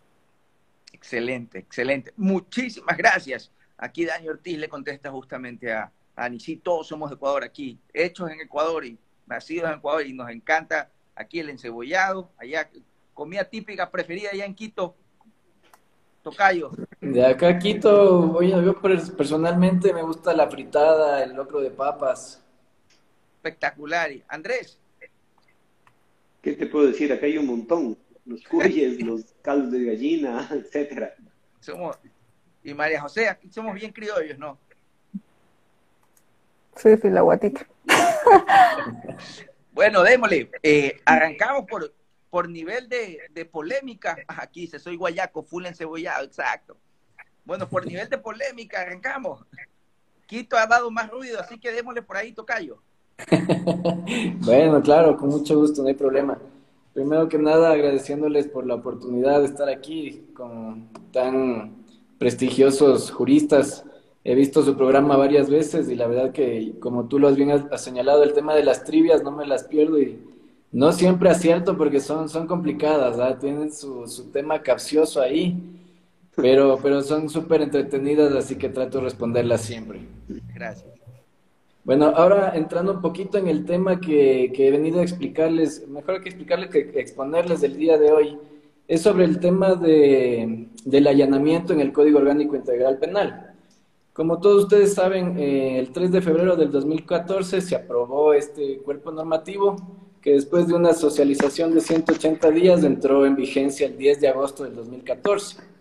[0.91, 2.11] Excelente, excelente.
[2.17, 3.51] Muchísimas gracias.
[3.77, 7.77] Aquí Dani Ortiz le contesta justamente a, a Ani, sí, todos somos de Ecuador aquí,
[7.93, 12.67] hechos en Ecuador y nacidos en Ecuador y nos encanta aquí el encebollado, allá,
[13.13, 14.95] comida típica preferida allá en Quito,
[16.23, 16.71] Tocayo.
[16.99, 18.81] De acá Quito, oye, yo
[19.15, 22.43] personalmente me gusta la fritada, el locro de papas.
[23.35, 24.09] Espectacular.
[24.29, 24.79] Andrés.
[26.43, 27.11] ¿Qué te puedo decir?
[27.11, 27.97] Acá hay un montón.
[28.25, 31.15] Los cuyes, los caldos de gallina, etcétera.
[31.61, 31.97] Somos,
[32.63, 34.59] y María José, aquí somos bien criollos, ¿no?
[36.75, 37.65] Sí, sí, la guatita.
[39.71, 40.51] bueno, démosle.
[40.61, 41.93] Eh, arrancamos por,
[42.29, 44.17] por nivel de, de, polémica.
[44.27, 46.77] Aquí se soy guayaco, full encebollado, exacto.
[47.45, 49.45] Bueno, por nivel de polémica, arrancamos.
[50.25, 52.81] Quito ha dado más ruido, así que démosle por ahí, Tocayo.
[54.41, 56.37] bueno, claro, con mucho gusto, no hay problema.
[56.93, 61.83] Primero que nada, agradeciéndoles por la oportunidad de estar aquí con tan
[62.19, 63.83] prestigiosos juristas.
[64.23, 67.51] He visto su programa varias veces y la verdad que, como tú lo has bien
[67.77, 70.19] señalado, el tema de las trivias no me las pierdo y
[70.71, 75.57] no siempre acierto porque son, son complicadas, tienen su, su tema capcioso ahí,
[76.35, 79.99] pero, pero son súper entretenidas, así que trato de responderlas siempre.
[80.53, 80.92] Gracias.
[81.83, 86.29] Bueno, ahora entrando un poquito en el tema que, he venido a explicarles, mejor que
[86.29, 88.37] explicarles que exponerles el día de hoy
[88.87, 93.53] es sobre el tema de, del allanamiento en el Código Orgánico Integral Penal.
[94.13, 99.11] Como todos ustedes saben, eh, el 3 de febrero del 2014 se aprobó este cuerpo
[99.11, 99.75] normativo
[100.21, 104.63] que después de una socialización de 180 días entró en vigencia el 10 de agosto
[104.63, 105.72] del 2014.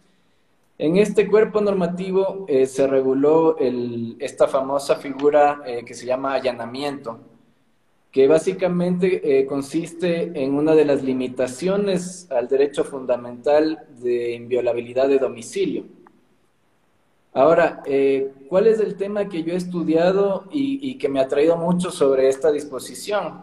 [0.83, 3.57] En este cuerpo normativo eh, se reguló
[4.19, 7.21] esta famosa figura eh, que se llama allanamiento,
[8.11, 15.21] que básicamente eh, consiste en una de las limitaciones al derecho fundamental de inviolabilidad de
[15.21, 15.85] domicilio.
[17.33, 17.85] Ahora,
[18.49, 22.29] ¿cuál es el tema que yo he estudiado y, que me ha traído mucho sobre
[22.29, 23.43] esta disposición?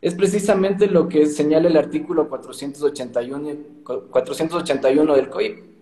[0.00, 3.50] Es precisamente lo que señala el artículo 481,
[4.10, 5.72] 481 del COIP.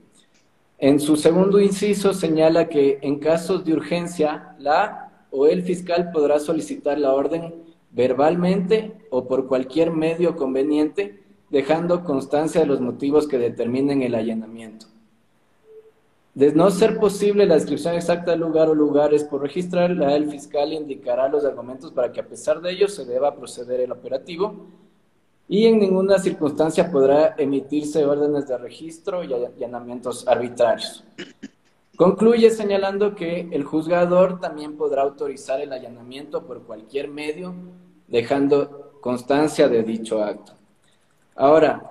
[0.83, 6.41] En su segundo inciso señala que en casos de urgencia, la o el fiscal podrá
[6.41, 7.55] solicitar la orden
[7.91, 14.87] verbalmente o por cualquier medio conveniente, dejando constancia de los motivos que determinen el allanamiento.
[16.35, 20.73] De no ser posible la descripción exacta del lugar o lugares por registrar, el fiscal
[20.73, 24.67] indicará los argumentos para que a pesar de ello se deba proceder el operativo
[25.53, 31.03] y en ninguna circunstancia podrá emitirse órdenes de registro y allanamientos arbitrarios.
[31.97, 37.53] Concluye señalando que el juzgador también podrá autorizar el allanamiento por cualquier medio,
[38.07, 40.53] dejando constancia de dicho acto.
[41.35, 41.87] Ahora,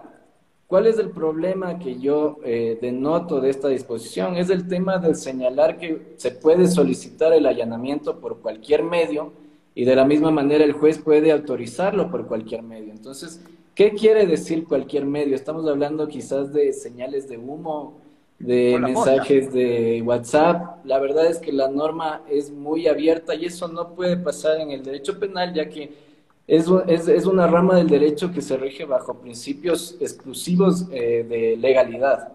[0.69, 4.35] ¿Cuál es el problema que yo eh, denoto de esta disposición?
[4.35, 9.33] Es el tema de señalar que se puede solicitar el allanamiento por cualquier medio
[9.79, 12.91] y de la misma manera el juez puede autorizarlo por cualquier medio.
[12.91, 13.39] Entonces,
[13.73, 15.33] ¿qué quiere decir cualquier medio?
[15.33, 18.01] Estamos hablando quizás de señales de humo,
[18.39, 20.83] de mensajes de WhatsApp.
[20.83, 24.71] La verdad es que la norma es muy abierta y eso no puede pasar en
[24.71, 25.93] el derecho penal, ya que
[26.45, 26.65] es,
[27.07, 32.33] es, una rama del derecho que se rige bajo principios exclusivos eh, de legalidad.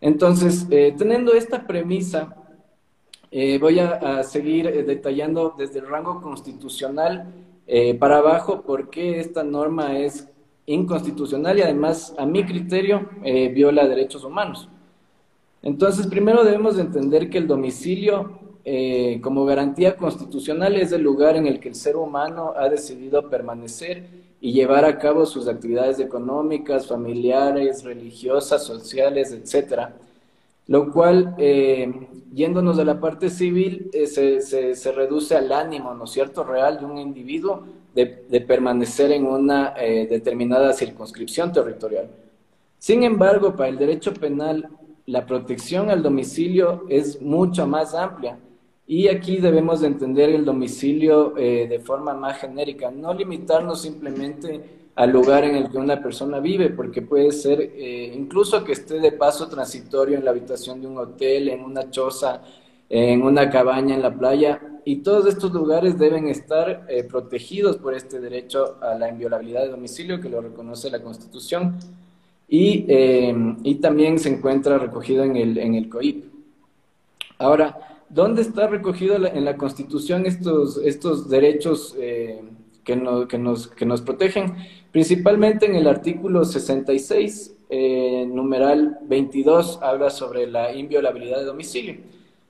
[0.00, 2.34] Entonces, eh, teniendo esta premisa,
[3.38, 7.32] eh, voy a, seguir detallando desde el rango constitucional
[7.98, 10.28] para abajo por qué esta norma es
[10.66, 13.08] inconstitucional y además, a mi criterio,
[13.52, 14.68] viola derechos humanos.
[15.62, 21.46] Entonces, primero debemos entender que el domicilio eh, como garantía constitucional es el lugar en
[21.46, 24.08] el que el ser humano ha decidido permanecer
[24.40, 29.94] y llevar a cabo sus actividades económicas, familiares, religiosas, sociales, etcétera.
[30.68, 36.06] Lo cual, eh, yéndonos de la parte civil, eh, se, se, reduce al ánimo, ¿no
[36.06, 38.06] cierto?, real de un individuo de,
[38.46, 42.10] permanecer en una determinada circunscripción territorial.
[42.78, 44.68] Sin embargo, para el derecho penal,
[45.06, 48.38] la protección al domicilio es mucho más amplia
[48.86, 54.64] y aquí debemos de entender el domicilio eh, de forma más genérica, no limitarnos simplemente
[54.96, 58.98] al lugar en el que una persona vive, porque puede ser eh, incluso que esté
[58.98, 62.42] de paso transitorio en la habitación de un hotel, en una choza,
[62.88, 67.94] en una cabaña en la playa, y todos estos lugares deben estar eh, protegidos por
[67.94, 71.78] este derecho a la inviolabilidad de domicilio que lo reconoce la Constitución
[72.48, 72.86] y,
[73.64, 76.24] y también se encuentra recogido en el, en el COIP.
[77.38, 82.40] Ahora, ¿Dónde está recogido en la Constitución estos, estos derechos eh,
[82.84, 84.54] que, que, nos, que nos protegen?
[84.92, 91.96] Principalmente en el artículo 66, eh, numeral 22, habla sobre la inviolabilidad de domicilio.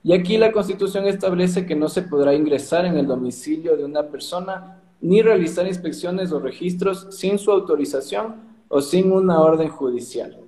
[0.04, 4.04] Y aquí la Constitución establece que no se podrá ingresar en el domicilio de una
[4.04, 8.36] persona ni realizar inspecciones o registros sin su autorización
[8.68, 10.38] o sin una orden judicial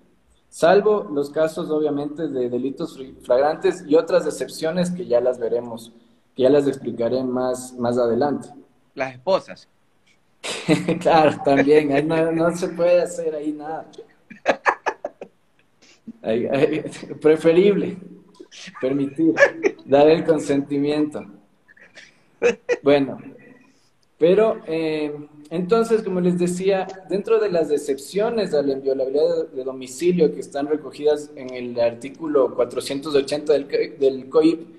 [0.48, 5.92] salvo los casos obviamente de delitos flagrantes y otras excepciones que ya las veremos,
[6.34, 8.48] que ya las explicaré más, más adelante.
[8.94, 9.68] Las esposas.
[11.00, 13.90] claro, también, no, se puede hacer ahí nada.
[17.20, 17.96] preferible
[18.80, 19.34] permitir,
[19.84, 21.24] dar el consentimiento.
[22.82, 23.18] Bueno,
[24.18, 25.14] pero eh,
[25.50, 30.66] entonces, como les decía, dentro de las excepciones a la inviolabilidad de domicilio que están
[30.66, 34.78] recogidas en el artículo 480 del, del COIP,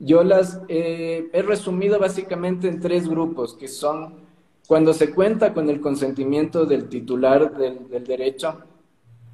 [0.00, 4.23] yo las eh, he resumido básicamente en tres grupos, que son
[4.66, 8.58] cuando se cuenta con el consentimiento del titular del, derecho,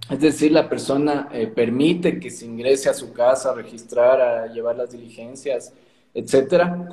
[0.08, 4.46] es decir, la persona eh, permite que se ingrese a su casa a registrar, a
[4.46, 5.72] llevar las diligencias,
[6.12, 6.88] etcétera.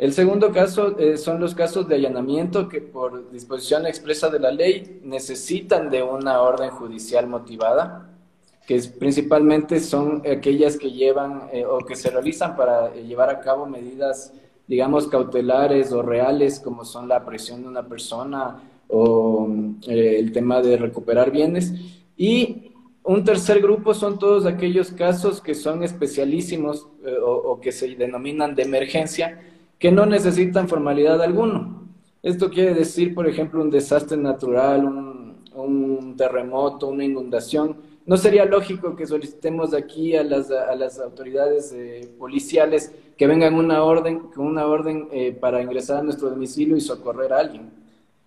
[0.00, 4.50] El segundo caso eh, son los casos de allanamiento que por disposición expresa de la
[4.50, 8.08] ley necesitan de una orden judicial motivada,
[8.66, 13.40] que principalmente son aquellas que llevan eh, o que se realizan para eh, llevar a
[13.40, 14.32] cabo medidas,
[14.70, 19.48] digamos, cautelares o reales, como son la presión de una persona o
[19.88, 21.74] el tema de recuperar bienes.
[22.16, 22.70] Y
[23.02, 26.86] un tercer grupo son todos aquellos casos que son especialísimos
[27.20, 29.40] o que se denominan de emergencia,
[29.76, 31.88] que no necesitan formalidad alguno.
[32.22, 37.76] Esto quiere decir, por ejemplo, un desastre natural, un, terremoto, una inundación.
[38.10, 43.54] No sería lógico que solicitemos aquí a las, a las autoridades eh, policiales que vengan
[43.54, 47.70] una orden, con una orden eh, para ingresar a nuestro domicilio y socorrer a alguien.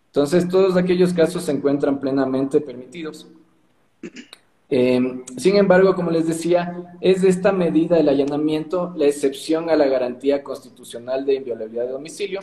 [0.06, 3.28] Entonces, todos aquellos casos se encuentran plenamente permitidos.
[4.70, 9.88] Em, sin embargo, como les decía, es esta medida del allanamiento la excepción a la
[9.88, 12.40] garantía constitucional de inviolabilidad de domicilio,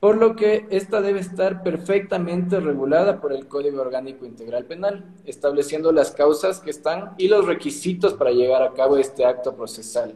[0.00, 5.90] por lo que esta debe estar perfectamente regulada por el Código Orgánico Integral Penal, estableciendo
[5.92, 10.14] las causas que están y los requisitos para llevar a cabo este acto procesal.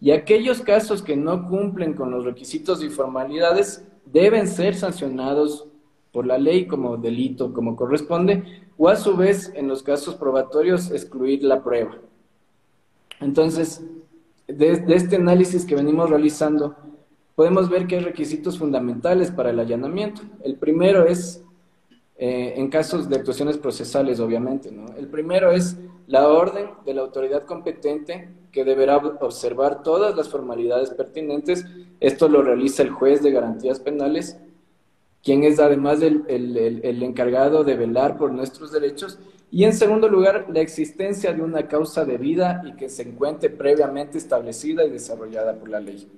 [0.00, 5.66] Y aquellos casos que no cumplen con los requisitos y formalidades deben ser sancionados
[6.12, 8.44] por la ley como delito, como corresponde,
[8.76, 11.98] o a su vez, en los casos probatorios, excluir la prueba.
[13.20, 13.82] Entonces,
[14.46, 16.76] de, este análisis que venimos realizando,
[17.38, 20.22] podemos ver que hay requisitos fundamentales para el allanamiento.
[20.42, 21.44] El primero es,
[22.16, 24.86] eh, en casos de actuaciones procesales, obviamente, ¿no?
[24.96, 25.76] El primero es
[26.08, 31.64] la orden de la autoridad competente que deberá observar todas las formalidades pertinentes.
[32.00, 34.36] Esto lo realiza el juez de garantías penales
[35.22, 39.20] quien es además el, encargado de velar por nuestros derechos.
[39.52, 43.48] Y en segundo lugar, la existencia de una causa de vida y que se encuentre
[43.48, 46.08] previamente establecida y desarrollada por la ley.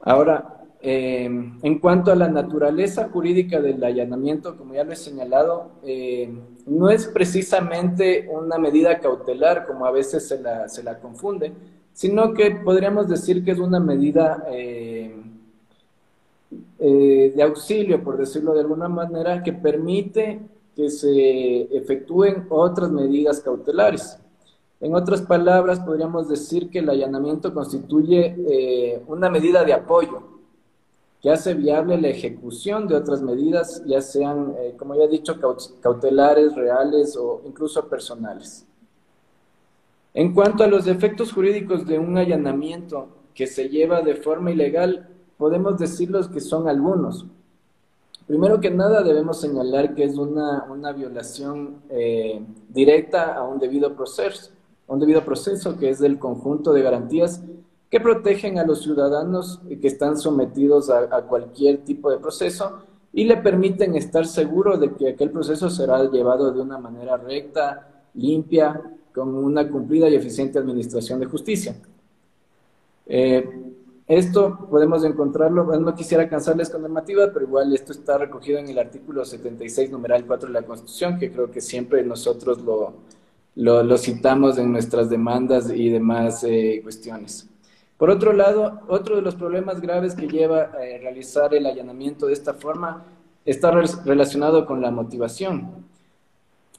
[0.00, 0.54] Ahora,
[0.86, 6.30] eh, en cuanto a la naturaleza jurídica del allanamiento, como ya lo he señalado, eh,
[6.66, 11.52] no es precisamente una medida cautelar, como a veces se la, se la confunde,
[11.94, 15.16] sino que podríamos decir que es una medida eh,
[16.78, 20.40] de auxilio, por decirlo de alguna manera, que permite
[20.76, 24.18] que se efectúen otras medidas cautelares.
[24.84, 30.34] En otras palabras, podríamos decir que el allanamiento constituye una medida de apoyo
[31.22, 35.36] que hace viable la ejecución de otras medidas, ya sean, eh, como ya he dicho,
[35.80, 38.66] cautelares, reales o incluso personales.
[40.12, 45.08] En cuanto a los efectos jurídicos de un allanamiento que se lleva de forma ilegal,
[45.38, 47.24] podemos decirlos que son algunos.
[48.26, 53.96] Primero que nada debemos señalar que es una, una violación eh, directa a un debido
[53.96, 54.50] proceso,
[54.86, 57.42] un debido proceso que es del conjunto de garantías
[57.90, 62.80] que protegen a los ciudadanos que están sometidos a, cualquier tipo de proceso
[63.12, 68.02] y le permiten estar seguros de que aquel proceso será llevado de una manera recta,
[68.14, 68.82] limpia,
[69.14, 71.76] con una cumplida y eficiente administración de justicia.
[73.06, 73.48] Eh,
[74.08, 78.78] esto podemos encontrarlo, no quisiera cansarles con normativa, pero igual esto está recogido en el
[78.78, 82.94] artículo 76, numeral 4 de la Constitución, que creo que siempre nosotros lo,
[83.56, 87.48] lo, citamos en nuestras demandas y demás eh, cuestiones.
[87.96, 92.26] Por otro lado, otro de los problemas graves que lleva a eh, realizar el allanamiento
[92.26, 93.04] de esta forma
[93.44, 93.70] está
[94.04, 95.84] relacionado con la motivación.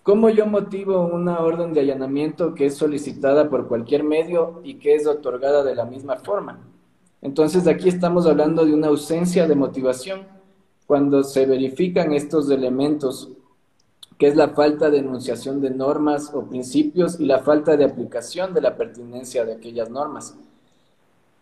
[0.04, 4.94] ¿Cómo yo motivo una orden de allanamiento que es solicitada por cualquier medio y que
[4.96, 6.60] es otorgada de la misma forma?
[7.22, 10.28] Entonces, aquí estamos hablando de una ausencia de motivación
[10.86, 13.32] cuando se verifican estos elementos,
[14.18, 18.54] que es la falta de enunciación de normas o principios y la falta de aplicación
[18.54, 20.36] de la pertinencia de aquellas normas.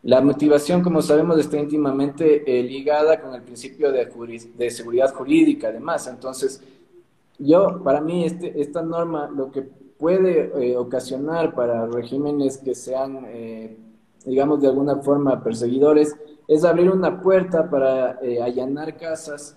[0.02, 6.08] La motivación, como sabemos, está íntimamente eh, ligada con el principio de, seguridad jurídica, además.
[6.08, 6.62] Entonces,
[7.38, 13.24] yo, para mí, este, esta norma lo que puede eh, ocasionar para regímenes que sean,
[13.28, 13.78] eh,
[14.26, 16.18] digamos, de alguna forma perseguidores,
[16.50, 19.56] es abrir una puerta para allanar casas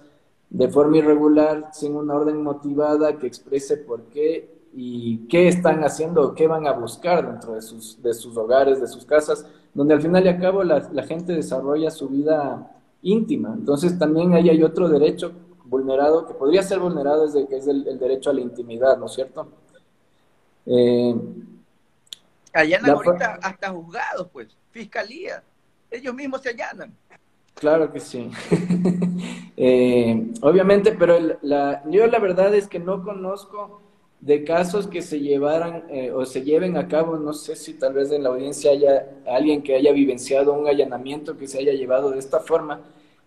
[0.56, 6.22] de forma irregular, sin una orden motivada que exprese por qué y qué están haciendo
[6.22, 9.46] o qué van a buscar dentro de sus, de sus hogares, de sus casas
[9.76, 13.52] donde al final y al cabo la, gente desarrolla su vida íntima.
[13.52, 15.32] Entonces también ahí hay otro derecho
[15.66, 19.12] vulnerado, que podría ser vulnerado desde que es el, derecho a la intimidad, ¿no es
[19.12, 19.46] cierto?
[20.64, 21.14] Eh,
[22.54, 25.42] allanan ahorita hasta juzgados, pues, fiscalía,
[25.90, 26.94] ellos mismos se allanan.
[27.56, 28.30] Claro que sí.
[29.58, 33.80] Eh, obviamente, pero la, yo la verdad es que no conozco
[34.20, 37.94] de casos que se llevaran eh, o se lleven a cabo, no sé si tal
[37.94, 42.10] vez en la audiencia haya alguien que haya vivenciado un allanamiento que se haya llevado
[42.10, 42.82] de esta forma.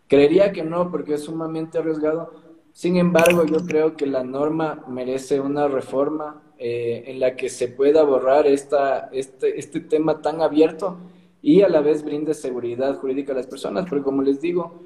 [0.08, 2.32] Creería que no, porque es sumamente arriesgado.
[2.74, 7.70] Sin embargo, yo creo que la norma merece una reforma eh, en la que se
[7.70, 10.98] pueda borrar esta, este, este tema tan abierto
[11.42, 14.84] y a la vez brinde seguridad jurídica a las personas, porque como les digo,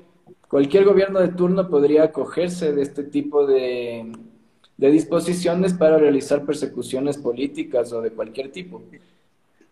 [0.48, 4.12] cualquier gobierno de turno podría acogerse de este tipo de,
[4.78, 8.82] de disposiciones para realizar persecuciones políticas o de cualquier tipo.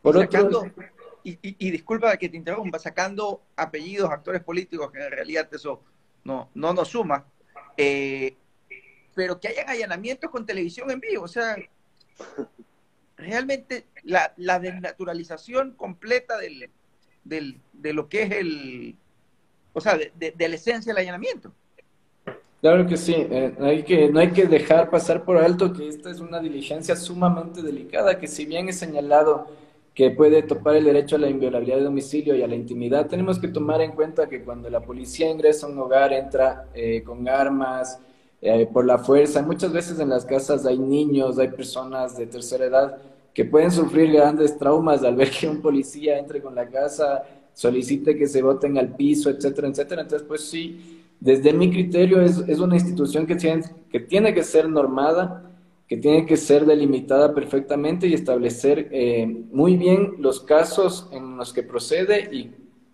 [0.01, 0.71] Por otro...
[1.23, 5.81] y, y, disculpa que te interrumpa, sacando apellidos, actores políticos, que en realidad eso
[6.23, 7.25] no, no nos suma,
[7.77, 8.35] eh,
[9.13, 11.55] pero que hayan allanamientos con televisión en vivo, o sea,
[13.17, 16.69] realmente la, la desnaturalización completa del,
[17.23, 18.95] del, de lo que es el,
[19.73, 21.51] o sea, de la esencia del allanamiento.
[22.61, 26.11] Claro que sí, eh, hay que, no hay que dejar pasar por alto que esta
[26.11, 29.47] es una diligencia sumamente delicada, que si bien es señalado
[29.95, 33.39] que puede topar el derecho a la inviolabilidad de domicilio y a la intimidad, tenemos
[33.39, 37.27] que tomar en cuenta que cuando la policía ingresa a un hogar, entra eh, con
[37.27, 37.99] armas,
[38.43, 42.65] eh, por la fuerza, muchas veces en las casas hay niños, hay personas de tercera
[42.65, 42.97] edad
[43.33, 47.23] que pueden sufrir grandes traumas al ver que un policía entre con la casa,
[47.53, 50.01] solicite que se voten al piso, etcétera, etcétera.
[50.01, 54.43] Entonces, pues sí, desde mi criterio es, es una institución que tiene, que tiene que
[54.43, 55.51] ser normada,
[55.87, 61.51] que tiene que ser delimitada perfectamente y establecer eh, muy bien los casos en los
[61.51, 62.49] que procede y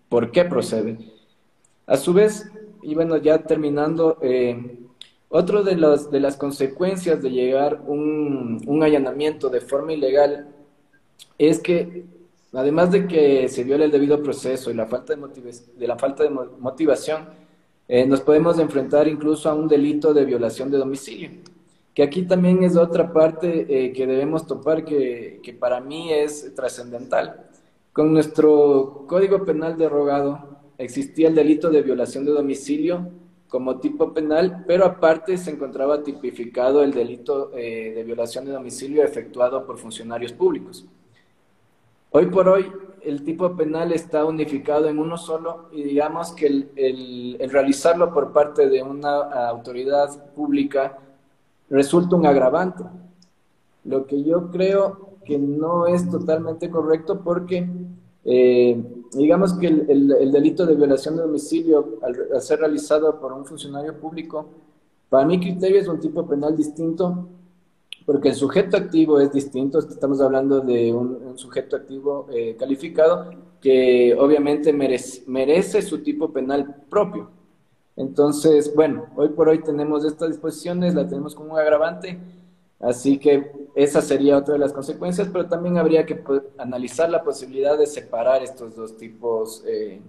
[0.08, 0.98] por qué procede.
[1.86, 2.50] A su vez,
[2.82, 4.78] y bueno, ya terminando, eh,
[5.28, 10.48] otro de, los, de las consecuencias de llegar un, un allanamiento de forma ilegal
[11.36, 12.04] es que,
[12.52, 16.22] además de que se viola el debido proceso y la falta de, de la falta
[16.22, 17.28] de motivación,
[17.86, 21.30] eh, nos podemos enfrentar incluso a un delito de violación de domicilio,
[21.94, 26.54] que aquí también es otra parte eh, que debemos topar que, que para mí es
[26.54, 27.48] trascendental.
[27.92, 33.10] Con nuestro Código Penal derogado existía el delito de violación de domicilio
[33.48, 39.02] como tipo penal, pero aparte se encontraba tipificado el delito eh, de violación de domicilio
[39.02, 40.86] efectuado por funcionarios públicos.
[42.10, 42.70] Hoy por hoy
[43.02, 48.68] el tipo penal está unificado en uno solo y digamos que el, realizarlo por parte
[48.68, 50.98] de una autoridad pública
[51.70, 52.84] resulta un agravante.
[53.84, 57.66] Lo que yo creo que no es totalmente correcto porque
[58.24, 58.82] eh,
[59.12, 64.46] digamos que el, delito de violación de domicilio al, ser realizado por un funcionario público,
[65.08, 67.28] para mi criterio es un tipo penal distinto
[68.04, 73.30] porque el sujeto activo es distinto, estamos hablando de un, sujeto activo eh, calificado
[73.60, 77.30] que obviamente merece, merece su tipo penal propio.
[77.96, 82.18] Entonces, bueno, hoy por hoy tenemos estas disposiciones, la tenemos como un agravante,
[82.80, 86.22] así que esa sería otra de las consecuencias, pero también habría que
[86.58, 90.00] analizar la posibilidad de separar estos dos tipos, eh,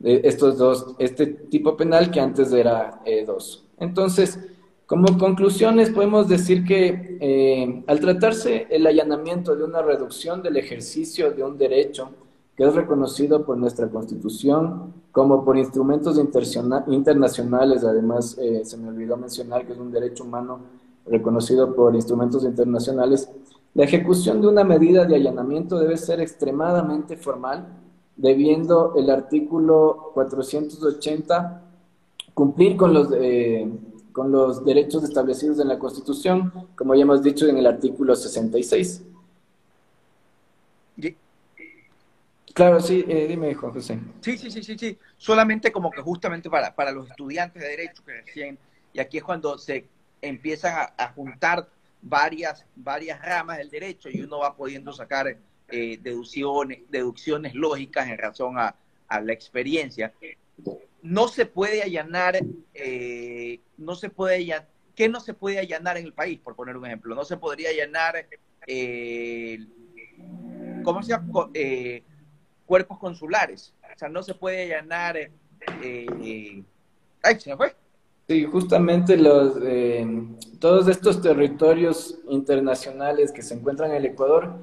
[0.00, 3.64] estos dos, este tipo penal que antes era eh, dos.
[3.78, 4.38] Entonces,
[4.86, 11.32] como conclusiones, podemos decir que eh, al tratarse el allanamiento de una reducción del ejercicio
[11.32, 12.10] de un derecho
[12.54, 19.16] que es reconocido por nuestra Constitución como por instrumentos internacionales, además eh, se me olvidó
[19.16, 20.60] mencionar que es un derecho humano
[21.06, 23.28] reconocido por instrumentos internacionales,
[23.74, 27.66] la ejecución de una medida de allanamiento debe ser extremadamente formal,
[28.16, 31.62] debiendo el artículo 480
[32.34, 33.08] cumplir con los...
[33.12, 33.70] Eh,
[34.14, 39.02] con los derechos establecidos en la Constitución, como ya hemos dicho en el artículo 66.
[42.54, 43.98] Claro, sí, eh, dime, Juan José.
[44.20, 44.96] Sí, sí, sí, sí, sí.
[45.18, 48.56] Solamente como que justamente para, para los estudiantes de Derecho que recién,
[48.92, 49.86] y aquí es cuando se
[50.28, 51.68] empiezan a, juntar
[52.02, 55.36] varias, varias ramas del derecho y uno va pudiendo sacar
[55.68, 58.74] eh, deducciones, deducciones lógicas en razón a,
[59.20, 60.12] la experiencia
[61.04, 62.38] no se puede allanar,
[62.72, 64.66] eh, no se puede allanar,
[64.96, 67.14] ¿qué no se puede allanar en el país, por poner un ejemplo?
[67.14, 68.26] No se podría allanar,
[68.66, 69.58] eh,
[70.82, 71.50] ¿cómo se llama?
[71.52, 72.02] Eh,
[72.64, 76.64] cuerpos consulares, o sea, no se puede allanar, eh,
[77.22, 77.76] ay, se me fue.
[78.26, 79.54] Sí, justamente los,
[80.58, 84.54] todos estos territorios internacionales que se encuentran en el Ecuador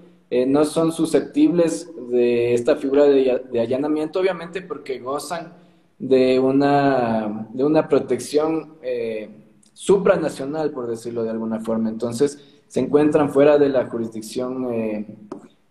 [0.47, 5.53] no son susceptibles de esta figura de allanamiento, obviamente porque gozan
[6.01, 9.29] de una, de una protección eh,
[9.71, 11.89] supranacional, por decirlo de alguna forma.
[11.89, 15.05] Entonces, se encuentran fuera de la jurisdicción eh,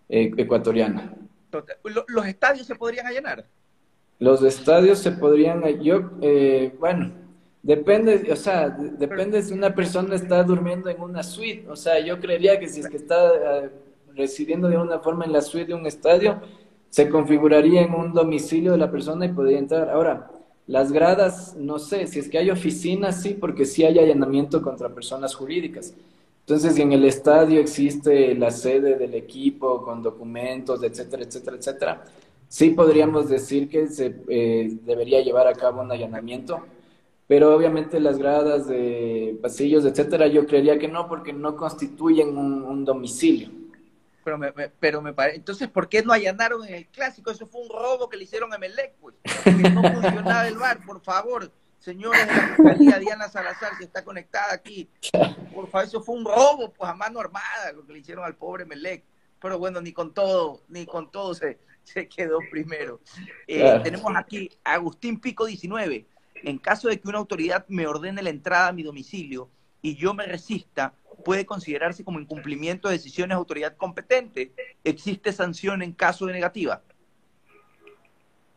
[0.07, 1.13] eh, ecuatoriana.
[2.07, 3.45] ¿Los estadios se podrían allanar?
[4.19, 6.11] Los estadios se podrían, yo,
[6.79, 7.11] bueno,
[7.63, 12.19] depende, o sea, depende si una persona está durmiendo en una suite, o sea, yo
[12.19, 13.69] creería que si es que está
[14.15, 16.41] residiendo de una forma en la suite de un estadio,
[16.89, 19.89] se configuraría en un domicilio de la persona y podría entrar.
[19.89, 20.29] Ahora,
[20.67, 24.89] las gradas, no sé, si es que hay oficinas, sí, porque sí hay allanamiento contra
[24.89, 25.93] personas jurídicas.
[26.41, 32.03] Entonces, si en el estadio existe la sede del equipo con documentos, etcétera, etcétera, etcétera,
[32.47, 36.61] sí podríamos decir que se eh, debería llevar a cabo un allanamiento,
[37.31, 42.83] pero obviamente las gradas de pasillos, etcétera, yo creería que no, porque no constituyen un
[42.83, 43.49] domicilio
[44.23, 45.37] pero me, pero me parece.
[45.37, 47.31] Entonces, ¿por qué no allanaron en el clásico?
[47.31, 49.15] Eso fue un robo que le hicieron a Melec, pues.
[49.73, 51.49] no funcionaba el bar, por favor.
[51.79, 54.89] Señores de la Fiscalía, Diana Salazar, que está conectada aquí.
[55.53, 58.35] Por favor, eso fue un robo, pues a mano armada, lo que le hicieron al
[58.35, 59.03] pobre Melec.
[59.39, 62.99] Pero bueno, ni con todo, ni con todo se, se quedó primero.
[63.47, 66.05] Eh, tenemos aquí Agustín Pico 19.
[66.43, 69.49] En caso de que una autoridad me ordene la entrada a mi domicilio
[69.81, 74.51] y yo me resista, puede considerarse como incumplimiento de decisiones de autoridad competente.
[74.83, 76.81] ¿Existe sanción en caso de negativa?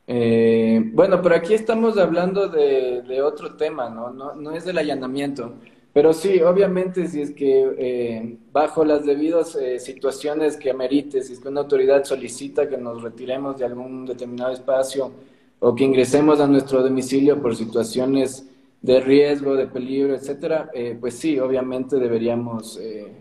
[0.07, 4.13] Eh, bueno, pero aquí estamos hablando de, otro tema, ¿no?
[4.13, 4.53] ¿no?
[4.53, 5.55] es del allanamiento.
[5.95, 11.35] Pero sí, obviamente, si es que eh, bajo las debidas eh, situaciones que amerite, si
[11.35, 15.13] es que una autoridad solicita que nos retiremos de algún determinado espacio
[15.61, 18.49] o que ingresemos a nuestro domicilio por situaciones
[18.83, 23.13] de riesgo, de peligro, etcétera, eh, pues sí, obviamente deberíamos eh,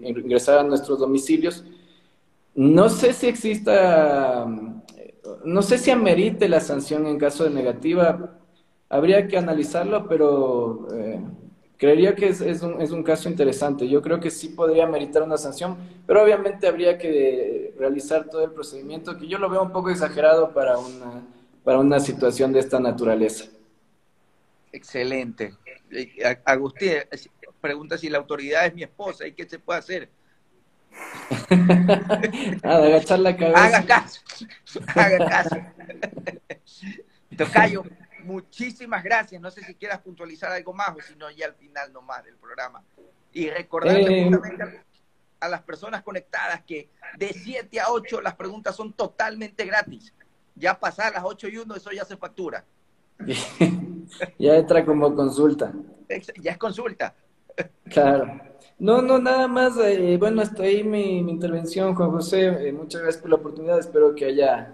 [0.00, 1.64] ingresar a nuestros domicilios.
[2.54, 4.46] No sé si exista,
[5.44, 8.38] no sé si amerite la sanción en caso de negativa,
[8.88, 11.20] habría que analizarlo, pero eh,
[11.84, 13.86] creería que es, es, un, es, un, caso interesante.
[13.88, 15.76] Yo creo que sí podría meritar una sanción,
[16.06, 20.54] pero obviamente habría que realizar todo el procedimiento, que yo lo veo un poco exagerado
[20.54, 21.22] para una,
[21.62, 23.44] para una situación de esta naturaleza.
[24.72, 25.54] Excelente.
[26.44, 26.92] Agustín
[27.60, 30.08] pregunta si la autoridad es mi esposa y qué se puede hacer.
[32.62, 33.64] agachar la cabeza.
[33.64, 34.20] Haga caso,
[34.94, 35.56] haga caso.
[37.38, 37.84] Tocayo,
[38.24, 39.40] muchísimas gracias.
[39.40, 42.36] No sé si quieras puntualizar algo más o si no, ya al final nomás del
[42.36, 42.82] programa.
[43.32, 44.84] Y recordarle eh,
[45.40, 50.12] a las personas conectadas que de 7 a 8 las preguntas son totalmente gratis.
[50.54, 52.64] Ya pasar las 8 y 1, eso ya se factura.
[54.38, 55.72] ya entra como consulta.
[56.40, 57.14] Ya es consulta.
[57.88, 58.40] Claro.
[58.78, 59.76] No, no, nada más.
[59.78, 62.68] Eh, bueno, hasta ahí mi, intervención, Juan José.
[62.68, 63.78] Eh, muchas gracias por la oportunidad.
[63.78, 64.73] Espero que haya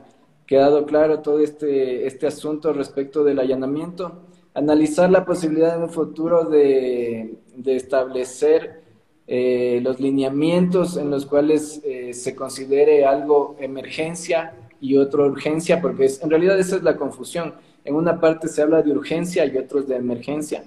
[0.50, 4.24] quedado claro todo este, este asunto respecto del allanamiento.
[4.52, 7.36] Analizar la posibilidad en un futuro de,
[7.66, 8.82] establecer
[9.28, 11.80] eh, los lineamientos en los cuales
[12.12, 17.54] se considere algo emergencia y otro urgencia, porque es, en realidad esa es la confusión.
[17.84, 20.64] En una parte se habla de urgencia y otros de emergencia.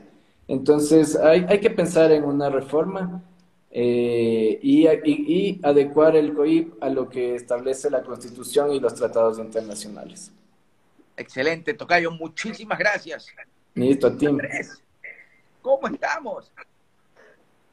[0.47, 3.21] Entonces, hay, hay que pensar en una reforma
[3.75, 9.39] eh, y, y, adecuar el COIP a lo que establece la Constitución y los tratados
[9.39, 10.31] internacionales.
[11.17, 13.27] Excelente, Tocayo, muchísimas gracias.
[13.73, 14.27] Listo, a ti.
[15.63, 16.51] ¿Cómo estamos?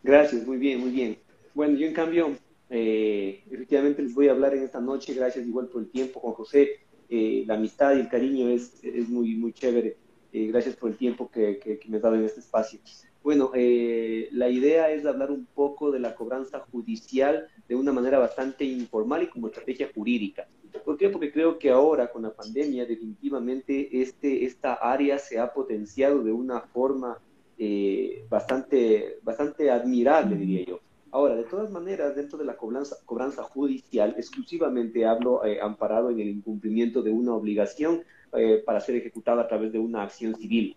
[0.02, 1.18] Gracias, muy bien, muy bien.
[1.52, 2.36] Bueno, yo en cambio,
[2.70, 6.32] eh, efectivamente les voy a hablar en esta noche, gracias igual por el tiempo, Juan
[6.32, 6.80] José.
[7.10, 9.98] Eh, la amistad y el cariño es, es muy, muy chévere.
[10.32, 12.80] Eh, gracias por el tiempo que, que, me has dado en este espacio.
[13.22, 18.18] Bueno, eh, la idea es hablar un poco de la cobranza judicial de una manera
[18.18, 20.48] bastante informal y como estrategia jurídica.
[20.84, 21.10] ¿Por qué?
[21.10, 26.32] Porque creo que ahora con la pandemia definitivamente este, esta área se ha potenciado de
[26.32, 27.18] una forma
[27.58, 30.80] eh, bastante, bastante admirable, diría yo.
[31.12, 36.28] Ahora, de todas maneras, dentro de la cobranza, cobranza judicial, exclusivamente hablo amparado en el
[36.28, 40.76] incumplimiento de una obligación eh, para ser ejecutado a través de una acción civil.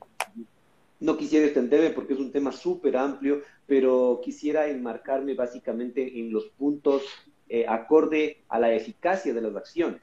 [1.04, 6.45] No quisiera extenderme porque es un tema súper amplio, pero quisiera enmarcarme básicamente en los
[6.45, 7.04] puntos
[7.49, 9.99] eh, acorde a la eficacia de las acciones.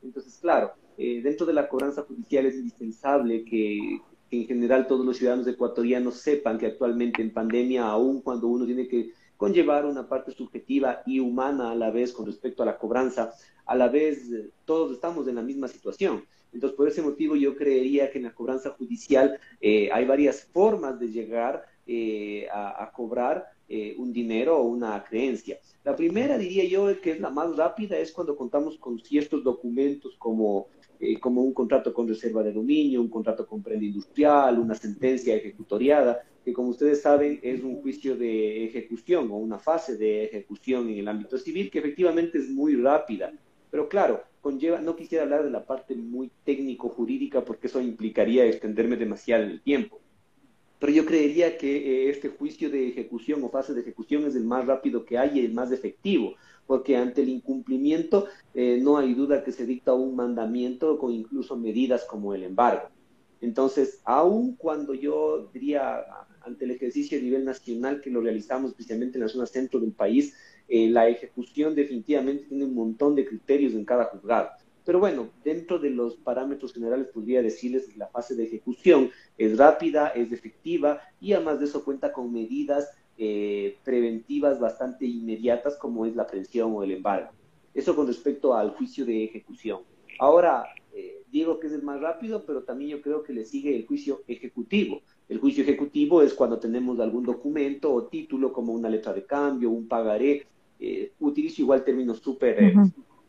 [0.00, 3.98] Entonces, claro, eh, dentro de la cobranza judicial es indispensable que,
[4.30, 8.86] en general todos los ciudadanos ecuatorianos sepan que actualmente en pandemia, aun cuando uno tiene
[8.86, 13.34] que conllevar una parte subjetiva y humana a la vez con respecto a la cobranza,
[13.66, 14.30] a la vez
[14.64, 16.22] todos estamos en la misma situación.
[16.54, 20.98] Entonces, por ese motivo yo creería que en la cobranza judicial eh, hay varias formas
[21.00, 25.58] de llegar eh, a, cobrar eh, un dinero o una creencia.
[25.82, 30.14] La primera, diría yo, que es la más rápida, es cuando contamos con ciertos documentos
[30.16, 30.68] como,
[31.20, 36.22] como un contrato con reserva de dominio, un contrato con prenda industrial, una sentencia ejecutoriada,
[36.44, 40.98] que como ustedes saben es un juicio de ejecución o una fase de ejecución en
[40.98, 43.32] el ámbito civil que efectivamente es muy rápida.
[43.74, 48.96] Pero claro, conlleva, no quisiera hablar de la parte muy técnico-jurídica porque eso implicaría extenderme
[48.96, 49.98] demasiado en el tiempo.
[50.78, 54.44] Pero yo creería que eh, este juicio de ejecución o fase de ejecución es el
[54.44, 56.36] más rápido que hay y el más efectivo,
[56.68, 61.56] porque ante el incumplimiento eh, no hay duda que se dicta un mandamiento con incluso
[61.56, 62.90] medidas como el embargo.
[63.40, 66.04] Entonces, aun cuando yo diría
[66.42, 69.90] ante el ejercicio a nivel nacional que lo realizamos especialmente en la zona centro del
[69.90, 70.36] país,
[70.68, 74.50] eh, la ejecución definitivamente tiene un montón de criterios en cada juzgado.
[74.84, 79.56] Pero bueno, dentro de los parámetros generales podría decirles que la fase de ejecución es
[79.56, 86.04] rápida, es efectiva y además de eso cuenta con medidas eh, preventivas bastante inmediatas como
[86.04, 87.30] es la aprehensión o el embargo.
[87.72, 89.80] Eso con respecto al juicio de ejecución.
[90.18, 93.74] Ahora, eh, digo que es el más rápido, pero también yo creo que le sigue
[93.74, 95.00] el juicio ejecutivo.
[95.28, 99.70] El juicio ejecutivo es cuando tenemos algún documento o título como una letra de cambio,
[99.70, 100.46] un pagaré
[100.78, 102.74] eh, utilizo igual términos súper eh,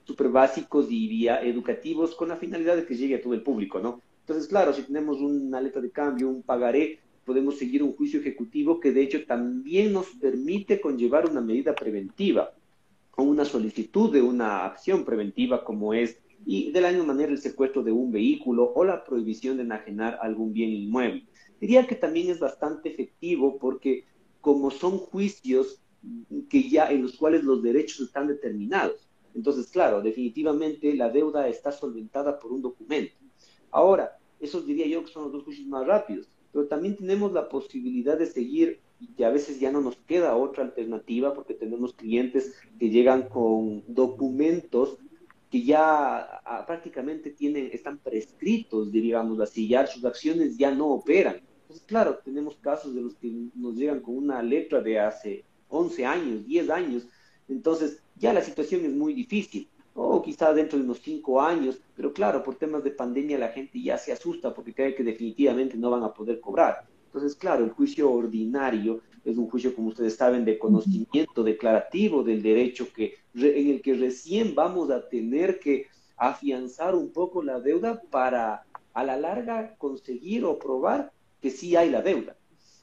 [0.04, 3.80] super básicos y vía educativos con la finalidad de que llegue a todo el público,
[3.80, 4.02] ¿no?
[4.22, 8.80] Entonces, claro, si tenemos una letra de cambio, un pagaré, podemos seguir un juicio ejecutivo
[8.80, 12.54] que de hecho también nos permite conllevar una medida preventiva
[13.16, 17.40] o una solicitud de una acción preventiva como es, y de la misma manera el
[17.40, 21.26] secuestro de un vehículo o la prohibición de enajenar algún bien inmueble.
[21.60, 24.06] Diría que también es bastante efectivo porque
[24.42, 25.82] como son juicios
[26.50, 29.08] que ya en los cuales los derechos están determinados.
[29.34, 33.16] Entonces, claro, definitivamente la deuda está solventada por un documento.
[33.72, 37.50] Ahora, esos diría yo que son los dos juicios más rápidos, pero también tenemos la
[37.50, 38.80] posibilidad de seguir
[39.18, 43.84] y a veces ya no nos queda otra alternativa porque tenemos clientes que llegan con
[43.88, 44.98] documentos
[45.52, 51.42] que ya ah, prácticamente tienen, están prescritos, digamos así, ya sus acciones ya no operan.
[51.62, 55.46] Entonces, claro, tenemos casos de los que nos llegan con una letra de hace
[55.76, 57.08] 11 años, 10 años,
[57.48, 59.70] entonces ya la situación es muy difícil.
[59.98, 63.82] O quizá dentro de unos 5 años, pero claro, por temas de pandemia la gente
[63.82, 66.86] ya se asusta porque cree que definitivamente no van a poder cobrar.
[67.06, 72.44] Entonces, claro, el juicio ordinario es un juicio, como ustedes saben, de conocimiento declarativo del
[72.44, 78.02] derecho que, en el que recién vamos a tener que afianzar un poco la deuda
[78.12, 81.12] para a la larga conseguir o probar
[81.42, 82.36] que sí hay la deuda.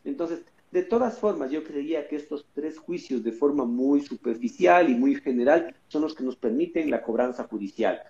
[0.05, 4.95] Entonces, de todas formas, yo creería que estos tres juicios de forma muy superficial y
[4.95, 8.01] muy general son los que nos permiten la cobranza judicial.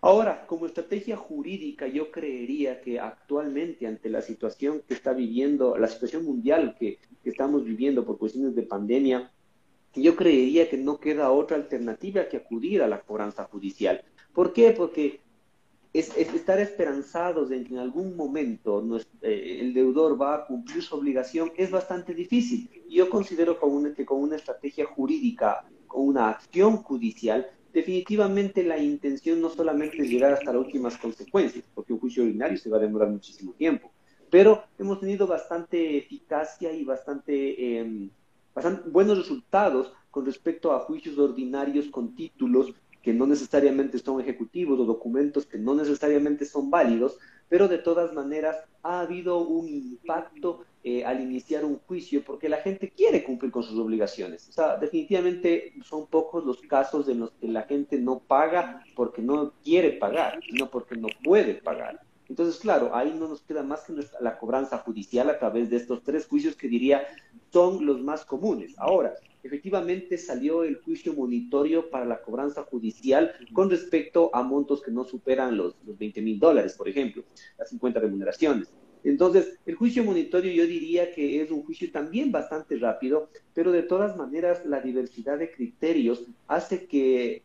[0.00, 5.88] Ahora, como estrategia jurídica, yo creería que actualmente ante la situación que está viviendo, la
[5.88, 9.30] situación mundial que, estamos viviendo por cuestiones de pandemia,
[9.94, 14.02] yo creería que no queda otra alternativa que acudir a la cobranza judicial.
[14.34, 14.72] ¿Por qué?
[14.72, 15.20] Porque
[15.94, 18.84] es, estar esperanzados en que en algún momento
[19.22, 22.68] eh, el deudor va a cumplir su obligación es bastante difícil.
[22.90, 23.58] Yo considero
[23.94, 30.10] que con una estrategia jurídica, con una acción judicial, definitivamente la intención no solamente es
[30.10, 33.92] llegar hasta las últimas consecuencias, porque un juicio ordinario se va a demorar muchísimo tiempo,
[34.30, 38.10] pero hemos tenido bastante eficacia y bastante, em,
[38.52, 42.74] bastante buenos resultados con respecto a juicios ordinarios con títulos
[43.04, 47.18] que no necesariamente son ejecutivos o documentos que no necesariamente son válidos,
[47.50, 52.62] pero de todas maneras ha habido un impacto eh, al iniciar un juicio porque la
[52.62, 54.48] gente quiere cumplir con sus obligaciones.
[54.48, 59.20] O sea, definitivamente son pocos los casos en los que la gente no paga porque
[59.20, 62.00] no quiere pagar, sino porque no puede pagar.
[62.28, 66.02] Entonces, claro, ahí no nos queda más que la cobranza judicial a través de estos
[66.02, 67.06] tres juicios que diría
[67.52, 68.74] son los más comunes.
[68.78, 74.90] Ahora, efectivamente salió el juicio monitorio para la cobranza judicial con respecto a montos que
[74.90, 77.22] no superan los, los 20 mil dólares, por ejemplo,
[77.58, 78.72] las 50 remuneraciones.
[79.04, 83.82] Entonces, el juicio monitorio yo diría que es un juicio también bastante rápido, pero de
[83.82, 87.44] todas maneras la diversidad de criterios hace que,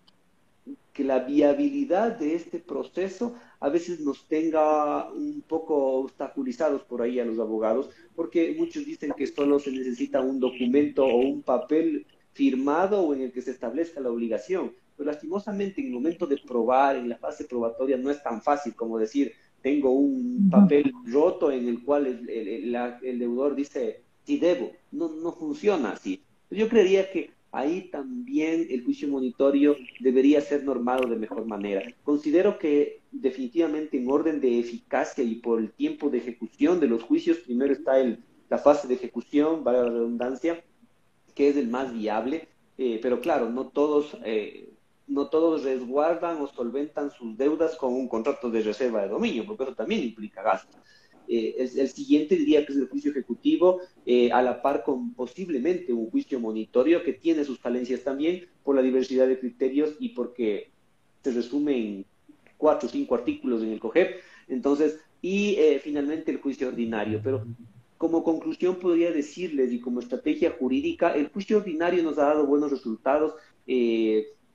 [0.94, 7.20] que la viabilidad de este proceso a veces nos tenga un poco obstaculizados por ahí
[7.20, 12.06] a los abogados, porque muchos dicen que solo se necesita un documento o un papel
[12.34, 14.74] firmado o en el que se establezca la obligación.
[14.96, 18.76] Pero lastimosamente en el momento de probar, en la fase probatoria, no es tan fácil
[18.76, 24.38] como decir, tengo un papel roto en el cual el, el, el deudor dice, sí
[24.38, 24.72] debo.
[24.92, 26.22] No, no funciona así.
[26.50, 31.84] Yo creería que ahí también el juicio monitorio debería ser normado de mejor manera.
[32.04, 37.04] Considero que definitivamente en orden de eficacia y por el tiempo de ejecución de los
[37.04, 40.64] juicios, primero está el, la fase de ejecución, vale la redundancia,
[41.34, 42.48] que es el más viable,
[42.78, 44.70] eh, pero claro, no todos, eh,
[45.08, 49.64] no todos resguardan o solventan sus deudas con un contrato de reserva de dominio, porque
[49.64, 50.78] eso también implica gasto.
[51.32, 55.94] Eh, el, siguiente diría que es el juicio ejecutivo, eh, a la par con posiblemente
[55.94, 60.72] un juicio monitorio que tiene sus falencias también por la diversidad de criterios y porque
[61.24, 62.06] se resume en
[62.58, 64.22] cuatro o cinco artículos en el COGEP.
[64.48, 67.22] Entonces, y eh, finalmente el juicio ordinario.
[67.24, 67.46] Pero
[68.00, 72.72] como conclusión podría decirles y como estrategia jurídica, el juicio ordinario nos ha dado buenos
[72.72, 73.34] resultados.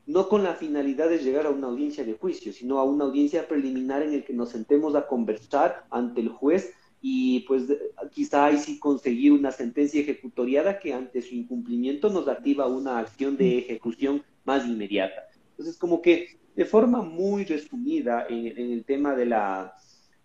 [0.06, 3.48] No con la finalidad de llegar a una audiencia de juicio, sino a una audiencia
[3.48, 7.64] preliminar en el que nos sentemos a conversar ante el juez y pues
[8.12, 13.36] quizá ahí sí conseguir una sentencia ejecutoriada que ante su incumplimiento nos activa una acción
[13.36, 15.28] de ejecución más inmediata.
[15.50, 19.74] Entonces, como que de forma muy resumida en, el tema de la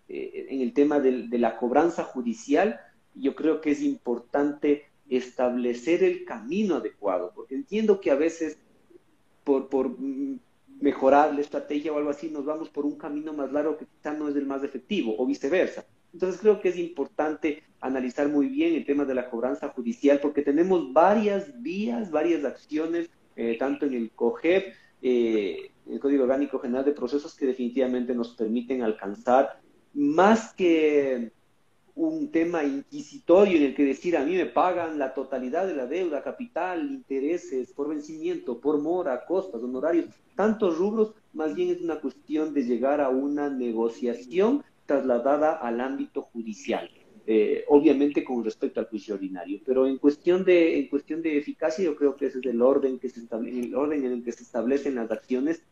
[0.08, 2.80] eh, en el tema de la cobranza judicial,
[3.14, 8.58] yo creo que es importante establecer el camino adecuado, porque entiendo que a veces
[9.44, 9.96] por, por
[10.80, 14.12] mejorar la estrategia o algo así, nos vamos por un camino más largo que quizá
[14.12, 15.84] no es el más efectivo o viceversa.
[16.12, 20.42] Entonces creo que es importante analizar muy bien el tema de la cobranza judicial porque
[20.42, 26.84] tenemos varias vías, varias acciones, eh, tanto en el COGEP, eh, el Código Orgánico General
[26.84, 29.60] de Procesos, que definitivamente nos permiten alcanzar
[29.94, 31.32] más que
[32.00, 35.86] un tema inquisitorio en el que decir a mí me pagan la totalidad de la
[35.86, 42.00] deuda, capital, intereses, por vencimiento, por mora, costas, honorarios, tantos rubros, más bien es una
[42.00, 46.88] cuestión de llegar a una negociación trasladada al ámbito judicial.
[47.26, 51.84] Eh, obviamente con respecto al juicio ordinario, pero en cuestión de en cuestión de eficacia
[51.84, 54.32] yo creo que ese es el orden que se establece, el orden en el que
[54.32, 55.62] se establecen las acciones.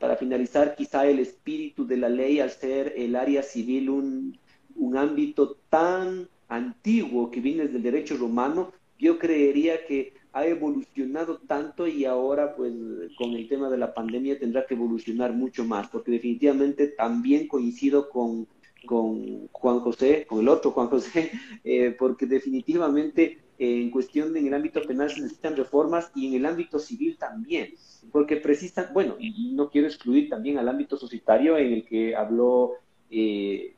[0.00, 4.36] Para finalizar, quizá el espíritu de la ley al ser el área civil un
[4.76, 11.86] un ámbito tan antiguo que viene del derecho romano, yo creería que ha evolucionado tanto
[11.86, 12.72] y ahora pues
[13.18, 18.08] con el tema de la pandemia tendrá que evolucionar mucho más, porque definitivamente también coincido
[18.08, 18.46] con,
[18.86, 21.30] con Juan José, con el otro Juan José,
[21.64, 26.28] eh, porque definitivamente eh, en cuestión de, en el ámbito penal se necesitan reformas y
[26.28, 27.74] en el ámbito civil también,
[28.10, 32.72] porque precisan, bueno, y no quiero excluir también al ámbito societario en el que habló
[33.10, 33.74] eh,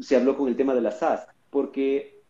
[0.00, 2.22] se habló con el tema de la SAS, porque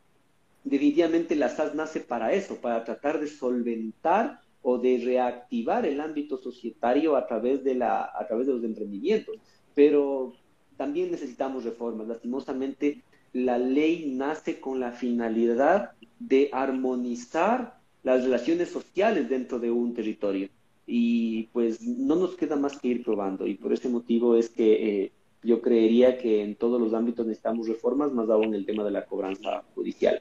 [0.64, 6.38] definitivamente la SAS nace para eso, para tratar de solventar o de reactivar el ámbito
[6.38, 9.36] societario a través de, la, a través de los emprendimientos.
[9.74, 10.32] Pero
[10.76, 12.08] también necesitamos reformas.
[12.08, 13.02] Lastimosamente,
[13.34, 20.48] la ley nace con la finalidad de armonizar las relaciones sociales dentro de un territorio.
[20.86, 23.46] Y pues no nos queda más que ir probando.
[23.46, 25.12] Y por ese motivo es que eh,
[25.44, 28.90] yo creería que en todos los ámbitos necesitamos reformas, más aún en el tema de
[28.90, 30.20] la cobranza judicial.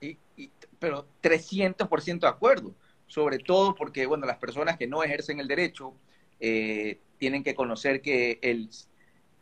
[0.00, 0.18] Y,
[0.78, 2.74] pero 300% de acuerdo,
[3.06, 5.94] sobre todo porque, bueno, las personas que no ejercen el derecho
[6.38, 8.68] eh, tienen que conocer que el,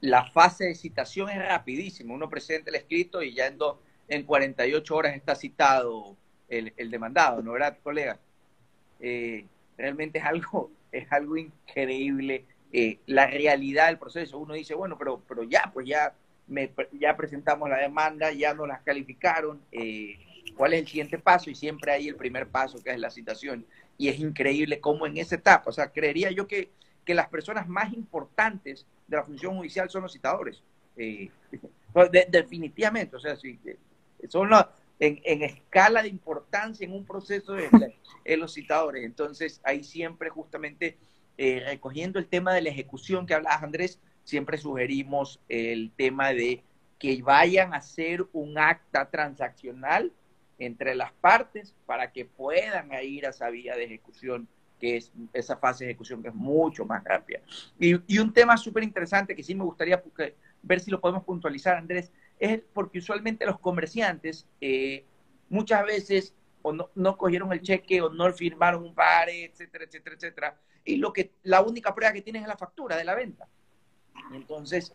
[0.01, 2.15] la fase de citación es rapidísima.
[2.15, 6.17] Uno presenta el escrito y ya en, dos, en 48 horas está citado
[6.49, 8.21] el, el demandado, ¿no verdad, colega?
[9.01, 9.45] Eh,
[9.77, 12.45] realmente es algo, es algo increíble
[12.77, 14.37] eh, la realidad del proceso.
[14.37, 16.13] Uno dice, bueno, pero, pero ya, pues ya,
[16.49, 20.19] me, ya presentamos la demanda, ya nos las calificaron, eh,
[20.57, 21.51] ¿cuál es el siguiente paso?
[21.51, 23.65] Y siempre hay el primer paso, que es la citación.
[23.97, 26.71] Y es increíble cómo en esa etapa, o sea, creería yo que,
[27.05, 30.61] que las personas más importantes de la función judicial son los citadores.
[32.29, 33.57] definitivamente, o sea, sí,
[34.29, 34.65] son los,
[34.99, 39.05] en, escala de importancia en un proceso de, los citadores.
[39.05, 40.97] Entonces, ahí siempre justamente
[41.37, 46.63] eh, recogiendo el tema de la ejecución que hablabas, Andrés, siempre sugerimos el tema de
[46.99, 50.13] que vayan a hacer un acta transaccional
[50.59, 54.49] entre las partes para que puedan ir a esa vía de ejecución,
[54.81, 57.41] que es esa fase de ejecución que es mucho más rápida.
[57.79, 60.03] Y, un tema súper interesante que sí me gustaría
[60.63, 65.05] ver si lo podemos puntualizar, Andrés, es porque usualmente los comerciantes eh,
[65.49, 66.35] muchas veces
[66.67, 70.61] o no, cogieron el cheque o no firmaron un pare, etcétera, etcétera, etcétera.
[70.83, 73.47] Y lo que, la única prueba que tienen es la factura de la venta.
[74.33, 74.95] Entonces,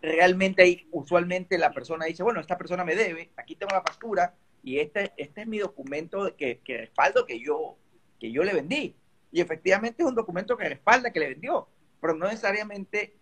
[0.00, 4.34] realmente ahí, usualmente la persona dice, bueno, esta persona me debe, aquí tengo la factura
[4.64, 7.76] y este, este es mi documento que, que respaldo que yo,
[8.18, 8.96] que yo le vendí.
[9.30, 11.68] Y efectivamente es un documento que respalda que le vendió,
[12.00, 13.14] pero no necesariamente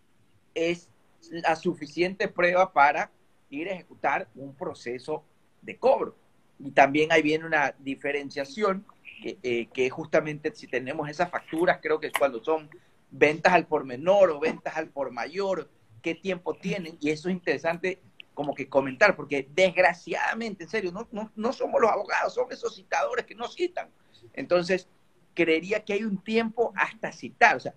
[0.54, 0.88] es
[1.30, 3.10] la suficiente prueba para
[3.50, 5.24] ir a ejecutar un proceso
[5.60, 6.16] de cobro.
[6.62, 8.84] Y también ahí viene una diferenciación
[9.22, 12.68] que, eh, justamente si tenemos esas facturas, creo que es cuando son
[13.10, 15.70] ventas al por menor o ventas al por mayor,
[16.02, 16.96] qué tiempo tienen.
[17.00, 18.00] Y eso es interesante
[18.34, 22.74] como que comentar, porque desgraciadamente, en serio, no, no, no somos los abogados, son esos
[22.74, 23.90] citadores que no citan.
[24.32, 24.88] Entonces,
[25.34, 27.56] creería que hay un tiempo hasta citar.
[27.56, 27.74] O sea,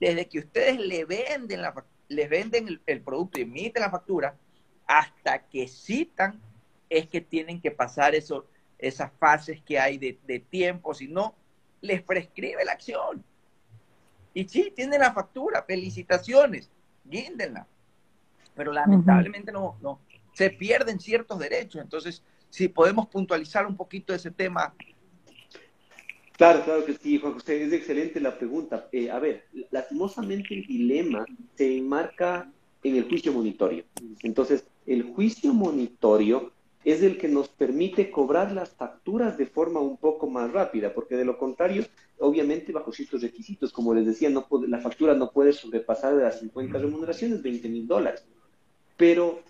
[0.00, 4.36] desde que ustedes le venden, la, les venden el, el producto y emiten la factura,
[4.86, 6.40] hasta que citan
[6.90, 8.46] es que tienen que pasar eso,
[8.78, 11.34] esas fases que hay de, tiempo, si no,
[11.80, 13.24] les prescribe la acción.
[14.34, 16.70] Y sí, tienen la factura, felicitaciones,
[17.04, 17.66] guíndenla.
[18.54, 20.00] Pero lamentablemente no, no,
[20.32, 21.80] se pierden ciertos derechos.
[21.80, 24.74] Entonces, si podemos puntualizar un poquito ese tema.
[26.32, 28.88] Claro, claro que sí, Juan José, es excelente la pregunta.
[28.92, 31.24] Eh, a ver, lastimosamente el dilema
[31.54, 32.50] se enmarca
[32.82, 33.84] en el juicio monitorio.
[34.22, 36.52] Entonces, el juicio monitorio
[36.84, 41.16] es el que nos permite cobrar las facturas de forma un poco más rápida, porque
[41.16, 41.84] de lo contrario,
[42.18, 46.40] obviamente bajo ciertos requisitos, como les decía, no la factura no puede sobrepasar de las
[46.40, 48.24] 50 remuneraciones, 20 mil dólares.
[48.96, 49.40] Pero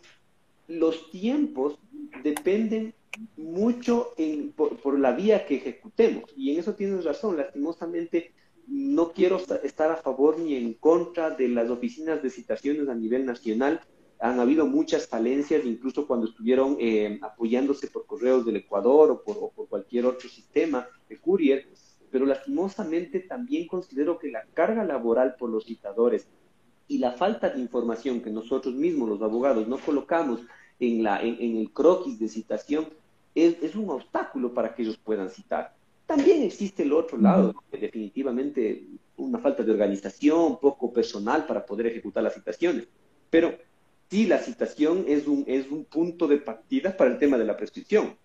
[0.67, 1.79] los tiempos
[2.23, 2.95] dependen
[3.37, 4.15] mucho
[4.57, 8.33] por, la vía que ejecutemos, y en eso tienes razón, lastimosamente
[8.67, 13.27] no quiero estar a favor ni en contra de las oficinas de citaciones a nivel
[13.27, 13.81] nacional,
[14.21, 19.51] han habido muchas falencias, incluso cuando estuvieron eh, apoyándose por correos del Ecuador o por,
[19.69, 21.67] cualquier otro sistema de courier,
[22.11, 26.29] pero lastimosamente también considero que la carga laboral por los citadores
[26.87, 30.41] y la falta de información que nosotros mismos, los abogados, no colocamos
[30.81, 32.89] en, la, en, el croquis de citación,
[33.35, 35.75] es, es, un obstáculo para que ellos puedan citar.
[36.05, 38.85] También existe el otro lado, definitivamente
[39.17, 42.89] una falta de organización, poco personal para poder ejecutar las citaciones.
[43.31, 43.57] Pero
[44.11, 47.57] sí, la citación es un, es un punto de partida para el tema de la
[47.57, 48.17] prescripción.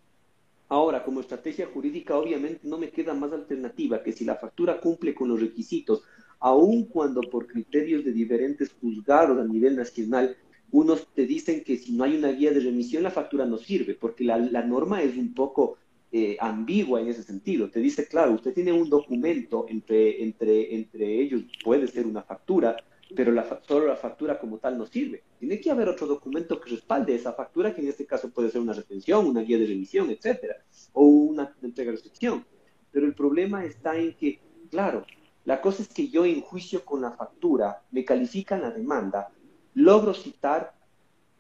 [0.68, 5.14] Ahora, como estrategia jurídica, obviamente no me queda más alternativa que si la factura cumple
[5.14, 6.02] con los requisitos,
[6.40, 10.36] aun cuando por criterios de diferentes juzgados a nivel nacional,
[10.72, 13.94] unos te dicen que si no hay una guía de remisión, la factura no sirve,
[13.94, 15.78] porque la, la norma es un poco
[16.12, 17.70] eh, ambigua en ese sentido.
[17.70, 22.76] Te dice, claro, usted tiene un documento entre, entre, entre ellos, puede ser una factura,
[23.14, 25.24] pero la, solo la factura como tal no sirve.
[25.40, 28.62] Tiene que haber otro documento que respalde esa factura, que en este caso puede ser
[28.62, 30.56] una retención, una guía de revisión, etcétera,
[30.94, 32.46] o una entrega de recepción.
[32.92, 34.40] Pero el problema está en que,
[34.72, 35.06] claro,
[35.44, 39.30] la cosa es que yo en juicio con la factura me califican la demanda,
[39.76, 40.74] logro citar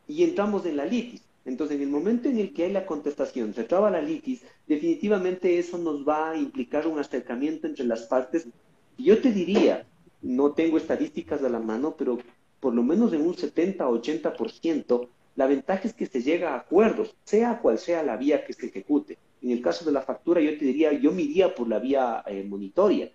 [0.08, 1.24] y entramos en la litis.
[1.46, 5.58] Entonces, en el momento en el que hay la contestación, se traba la litis, definitivamente
[5.58, 8.48] eso nos va a implicar un acercamiento entre las partes.
[8.98, 9.88] Yo te diría,
[10.26, 12.18] no tengo estadísticas a la mano, pero
[12.60, 17.60] por lo menos en un 70-80%, la ventaja es que se llega a acuerdos, sea
[17.60, 19.20] cual sea la vía que se ejecute.
[19.42, 22.44] En el caso de la factura, yo te diría, yo me por la vía eh,
[22.44, 23.12] monitoria,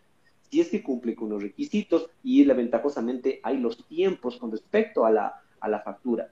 [0.49, 5.05] si es que cumple con los requisitos y la ventajosamente hay los tiempos con respecto
[5.05, 6.31] a la, a la factura.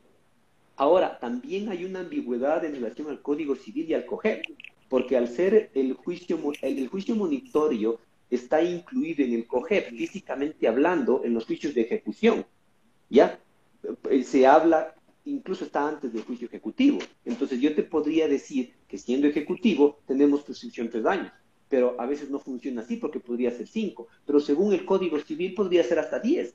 [0.77, 4.45] Ahora, también hay una ambigüedad en relación al Código Civil y al COGEP,
[4.89, 7.99] porque al ser el juicio, el, juicio monitorio
[8.31, 12.47] está incluido en el COGEP, físicamente hablando, en los juicios de ejecución.
[13.09, 13.39] ¿Ya?
[14.11, 16.99] Eh, se habla, incluso está antes del juicio ejecutivo.
[17.25, 21.33] Entonces yo te podría decir que siendo ejecutivo tenemos prescripción tres años,
[21.69, 25.55] pero a veces no funciona así porque podría ser cinco, pero según el Código Civil
[25.55, 26.55] podría ser hasta diez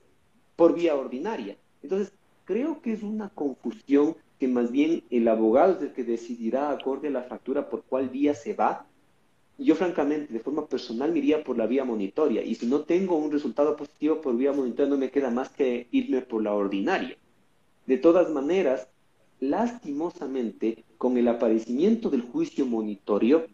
[0.55, 1.57] por vía ordinaria.
[1.81, 2.13] Entonces,
[2.45, 7.07] Creo que es una confusión que más bien el abogado es el que decidirá acorde
[7.07, 8.85] a la factura por cuál vía se va.
[9.57, 13.15] Yo francamente, de forma personal, me iría por la vía monitoria y si no tengo
[13.15, 17.15] un resultado positivo por vía monitoria no me queda más que irme por la ordinaria.
[17.85, 18.87] De todas maneras,
[19.39, 23.45] lastimosamente, con el aparecimiento del juicio monitorio,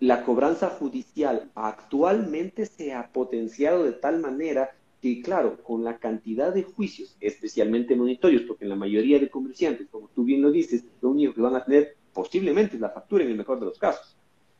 [0.00, 6.52] la cobranza judicial actualmente se ha potenciado de tal manera que, claro, con la cantidad
[6.52, 10.84] de juicios, especialmente monitorios, porque en la mayoría de comerciantes, como tú bien lo dices,
[11.00, 13.78] lo único que van a tener posiblemente es la factura en el mejor de los
[13.78, 14.16] casos.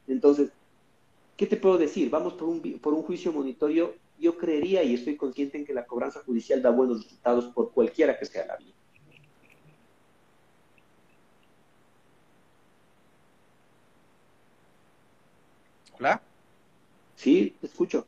[0.07, 0.51] Entonces,
[1.37, 2.11] ¿qué te puedo decir?
[2.11, 3.95] Vamos por un, por un juicio monitorio.
[4.19, 8.19] Yo creería y estoy consciente en que la cobranza judicial da buenos resultados por cualquiera
[8.19, 8.75] que sea la vía.
[15.99, 16.23] ¿Hola?
[17.17, 18.07] Sí, te escucho.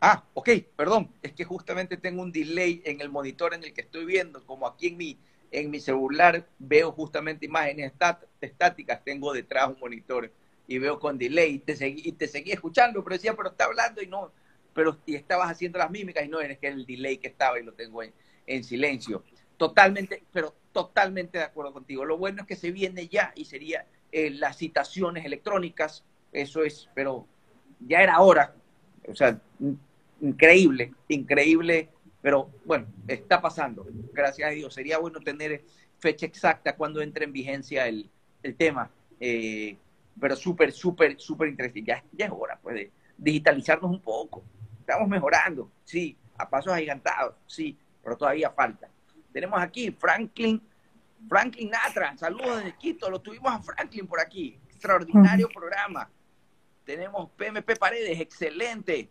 [0.00, 3.82] Ah, ok, perdón, es que justamente tengo un delay en el monitor en el que
[3.82, 5.18] estoy viendo, como aquí en mi,
[5.50, 7.92] en mi celular veo justamente imágenes
[8.40, 10.32] estáticas, tengo detrás un monitor
[10.70, 13.64] y veo con delay y te seguí, y te seguí escuchando, pero decía, pero está
[13.64, 14.30] hablando y no,
[14.72, 17.64] pero y estabas haciendo las mímicas y no, es que el delay que estaba y
[17.64, 18.12] lo tengo en,
[18.46, 19.24] en silencio.
[19.56, 22.04] Totalmente, pero totalmente de acuerdo contigo.
[22.04, 26.88] Lo bueno es que se viene ya y sería eh, las citaciones electrónicas, eso es,
[26.94, 27.26] pero
[27.80, 28.54] ya era hora.
[29.08, 29.40] O sea,
[30.20, 31.88] increíble, increíble,
[32.22, 34.72] pero bueno, está pasando, gracias a Dios.
[34.72, 35.64] Sería bueno tener
[35.98, 38.08] fecha exacta cuando entre en vigencia el,
[38.56, 39.76] tema, eh,
[40.20, 41.82] pero súper, súper, súper interesante.
[41.82, 44.44] Ya, ya es hora pues, de digitalizarnos un poco.
[44.80, 48.88] Estamos mejorando, sí, a pasos agigantados, sí, pero todavía falta.
[49.32, 50.60] Tenemos aquí Franklin,
[51.28, 56.10] Franklin Natra, saludos desde Quito, lo tuvimos a Franklin por aquí, extraordinario programa.
[56.84, 59.08] Tenemos PMP Paredes, excelente.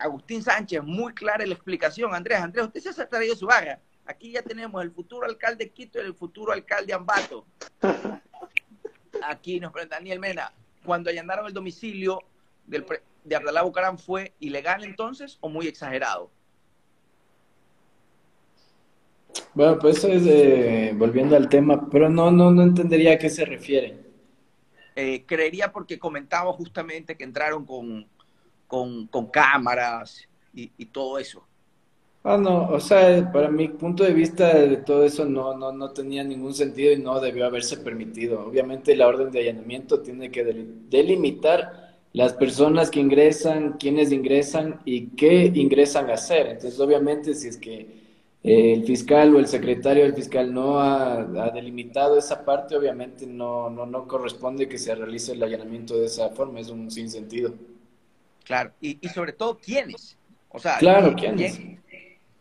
[0.00, 2.14] Agustín Sánchez, muy clara la explicación.
[2.14, 3.80] Andrés, Andrés, usted se ha traído su vaga.
[4.04, 7.46] Aquí ya tenemos el futuro alcalde Quito y el futuro alcalde Ambato.
[9.26, 10.52] Aquí nos pregunta Daniel Mena.
[10.84, 12.20] Cuando allanaron el domicilio
[12.66, 12.84] del
[13.24, 16.30] de Abdalá Bucarán, ¿fue ilegal entonces o muy exagerado?
[19.54, 23.30] Bueno, pues eso es eh, volviendo al tema, pero no, no, no entendería a qué
[23.30, 23.98] se refiere.
[24.94, 28.06] Eh, creería porque comentaba justamente que entraron con,
[28.66, 31.46] con, cámaras y, todo eso.
[32.24, 35.90] Ah, no, o sea, para mi punto de vista de todo eso no, no, no
[35.90, 38.46] tenía ningún sentido y no debió haberse permitido.
[38.46, 45.08] Obviamente la orden de allanamiento tiene que delimitar las personas que ingresan, quiénes ingresan y
[45.08, 46.46] qué ingresan a hacer.
[46.46, 48.02] Entonces, obviamente, si es que
[48.44, 53.26] eh, el fiscal o el secretario del fiscal no ha, ha, delimitado esa parte, obviamente
[53.26, 57.52] no, no, no corresponde que se realice el allanamiento de esa forma, es un sinsentido.
[58.44, 60.16] Claro, y, y sobre todo, ¿quiénes?
[60.50, 61.80] O sea, claro, ¿quién,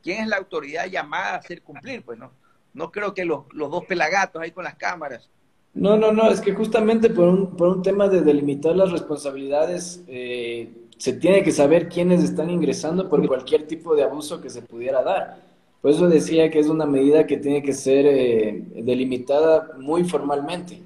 [0.01, 2.03] ¿quién, es la autoridad llamada a hacer cumplir?
[2.03, 2.31] Pues no,
[2.73, 5.29] no creo que los, los dos pelagatos ahí con las cámaras.
[5.73, 10.03] No, no, no, es que justamente por un, por un tema de delimitar las responsabilidades,
[10.07, 14.61] eh, se tiene que saber quiénes están ingresando por cualquier tipo de abuso que se
[14.61, 15.41] pudiera dar.
[15.81, 20.81] Por eso decía que es una medida que tiene que ser eh, delimitada muy formalmente.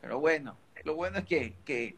[0.00, 1.96] Pero bueno, lo bueno es que, que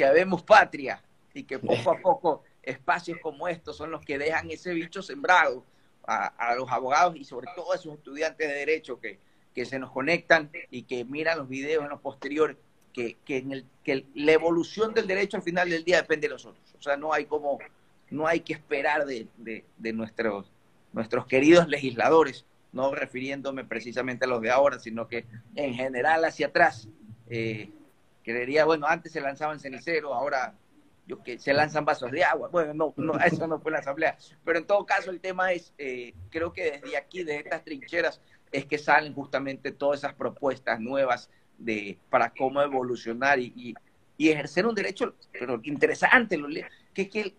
[0.00, 1.02] que habemos patria
[1.34, 5.64] y que poco a poco espacios como estos son los que dejan ese bicho sembrado
[6.06, 9.18] a, los abogados y sobre todo a esos estudiantes de derecho que,
[9.54, 12.56] que se nos conectan y que miran los videos en los posteriores,
[12.92, 16.34] que, que, en el, que la evolución del derecho al final del día depende de
[16.34, 16.74] nosotros.
[16.76, 17.58] O sea, no hay como,
[18.10, 20.50] no hay que esperar de, de, nuestros,
[20.92, 26.48] nuestros queridos legisladores, no refiriéndome precisamente a los de ahora, sino que en general hacia
[26.48, 26.88] atrás,
[27.28, 27.70] eh,
[28.24, 30.54] creería, bueno, antes se lanzaban ceniceros, ahora
[31.18, 32.48] que se lanzan vasos de agua.
[32.48, 34.16] Bueno, no, no, eso no fue la asamblea.
[34.44, 38.20] Pero en todo caso, el tema es, eh, creo que desde aquí, de estas trincheras,
[38.52, 43.74] es que salen justamente todas esas propuestas nuevas de, para cómo evolucionar y, y,
[44.16, 46.48] y ejercer un derecho, pero interesante, lo,
[46.92, 47.34] que, que,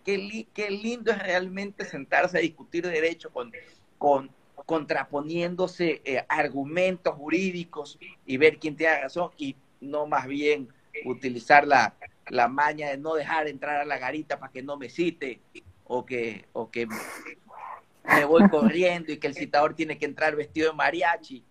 [0.53, 3.51] que, lindo es realmente sentarse a discutir derecho con,
[3.97, 4.32] con
[4.65, 10.69] contraponiéndose eh, argumentos jurídicos y ver quién tiene razón y no más bien
[11.05, 11.95] utilizar la,
[12.32, 15.41] la maña de no dejar entrar a la garita para que no me cite
[15.84, 20.71] o que, o que me voy corriendo y que el citador tiene que entrar vestido
[20.71, 21.43] de mariachi.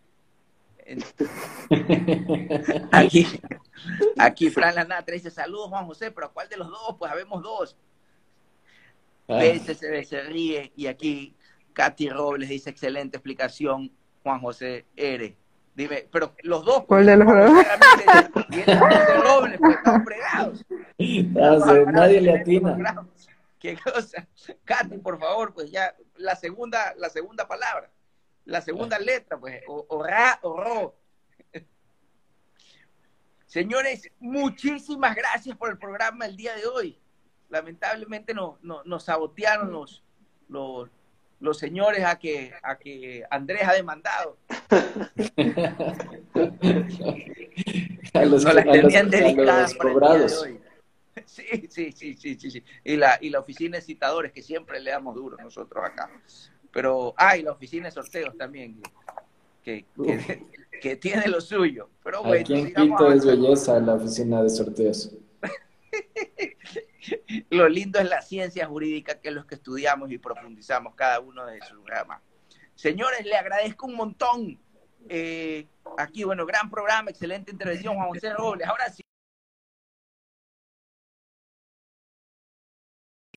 [2.91, 3.27] Aquí,
[4.19, 6.97] aquí Fran Lanatra dice, saludos Juan José, pero ¿cuál de los dos?
[6.99, 7.77] Pues habemos dos.
[9.29, 9.41] Ah.
[9.41, 11.37] se, ríe y aquí
[11.75, 15.37] Katy Robles dice, excelente explicación, Juan José Ere.
[15.81, 16.85] Dime, pero los dos.
[16.85, 17.65] ¿Cuál de los dos?
[18.51, 20.67] Y pues están fregados.
[20.99, 23.07] No, nadie le atina.
[23.59, 24.29] ¿Qué cosa?
[24.67, 27.91] Katy, por favor, pues ya la segunda, la segunda palabra,
[28.45, 30.95] la segunda letra, pues, o, o ra o ro.
[33.47, 36.99] Señores, muchísimas gracias por el programa el día de hoy.
[37.49, 40.05] Lamentablemente nos, nos, nos sabotearon los,
[40.47, 40.91] los,
[41.41, 44.37] los señores a que, a que Andrés ha demandado.
[48.15, 50.47] a los, no las tenían dedicadas cobrados.
[51.27, 52.65] Sí, sí, sí, sí, sí, sí.
[52.83, 56.09] Y la, y la oficina de citadores, que siempre le damos duro nosotros acá.
[56.73, 58.81] Pero, ah, y la oficina de sorteos también,
[59.63, 60.47] que, que,
[60.81, 61.91] que, tiene lo suyo.
[62.03, 65.13] Pero bueno, Aquí en Quito es belleza la oficina de sorteos.
[67.51, 71.47] lo lindo es la ciencia jurídica, que es lo que estudiamos y profundizamos cada uno
[71.47, 72.21] de sus ramas.
[72.75, 74.59] Señores, le agradezco un montón.
[75.09, 75.67] Eh,
[75.99, 78.67] aquí, bueno, gran programa, excelente intervención, Juan José Robles.
[78.67, 79.03] Ahora sí.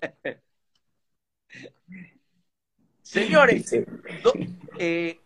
[3.01, 3.71] Señores,
[4.79, 5.19] eh,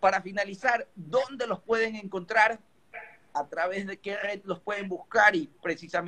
[0.00, 2.60] para finalizar, ¿dónde los pueden encontrar?
[3.32, 5.34] ¿A través de qué red los pueden buscar?
[5.34, 6.02] Y precisamente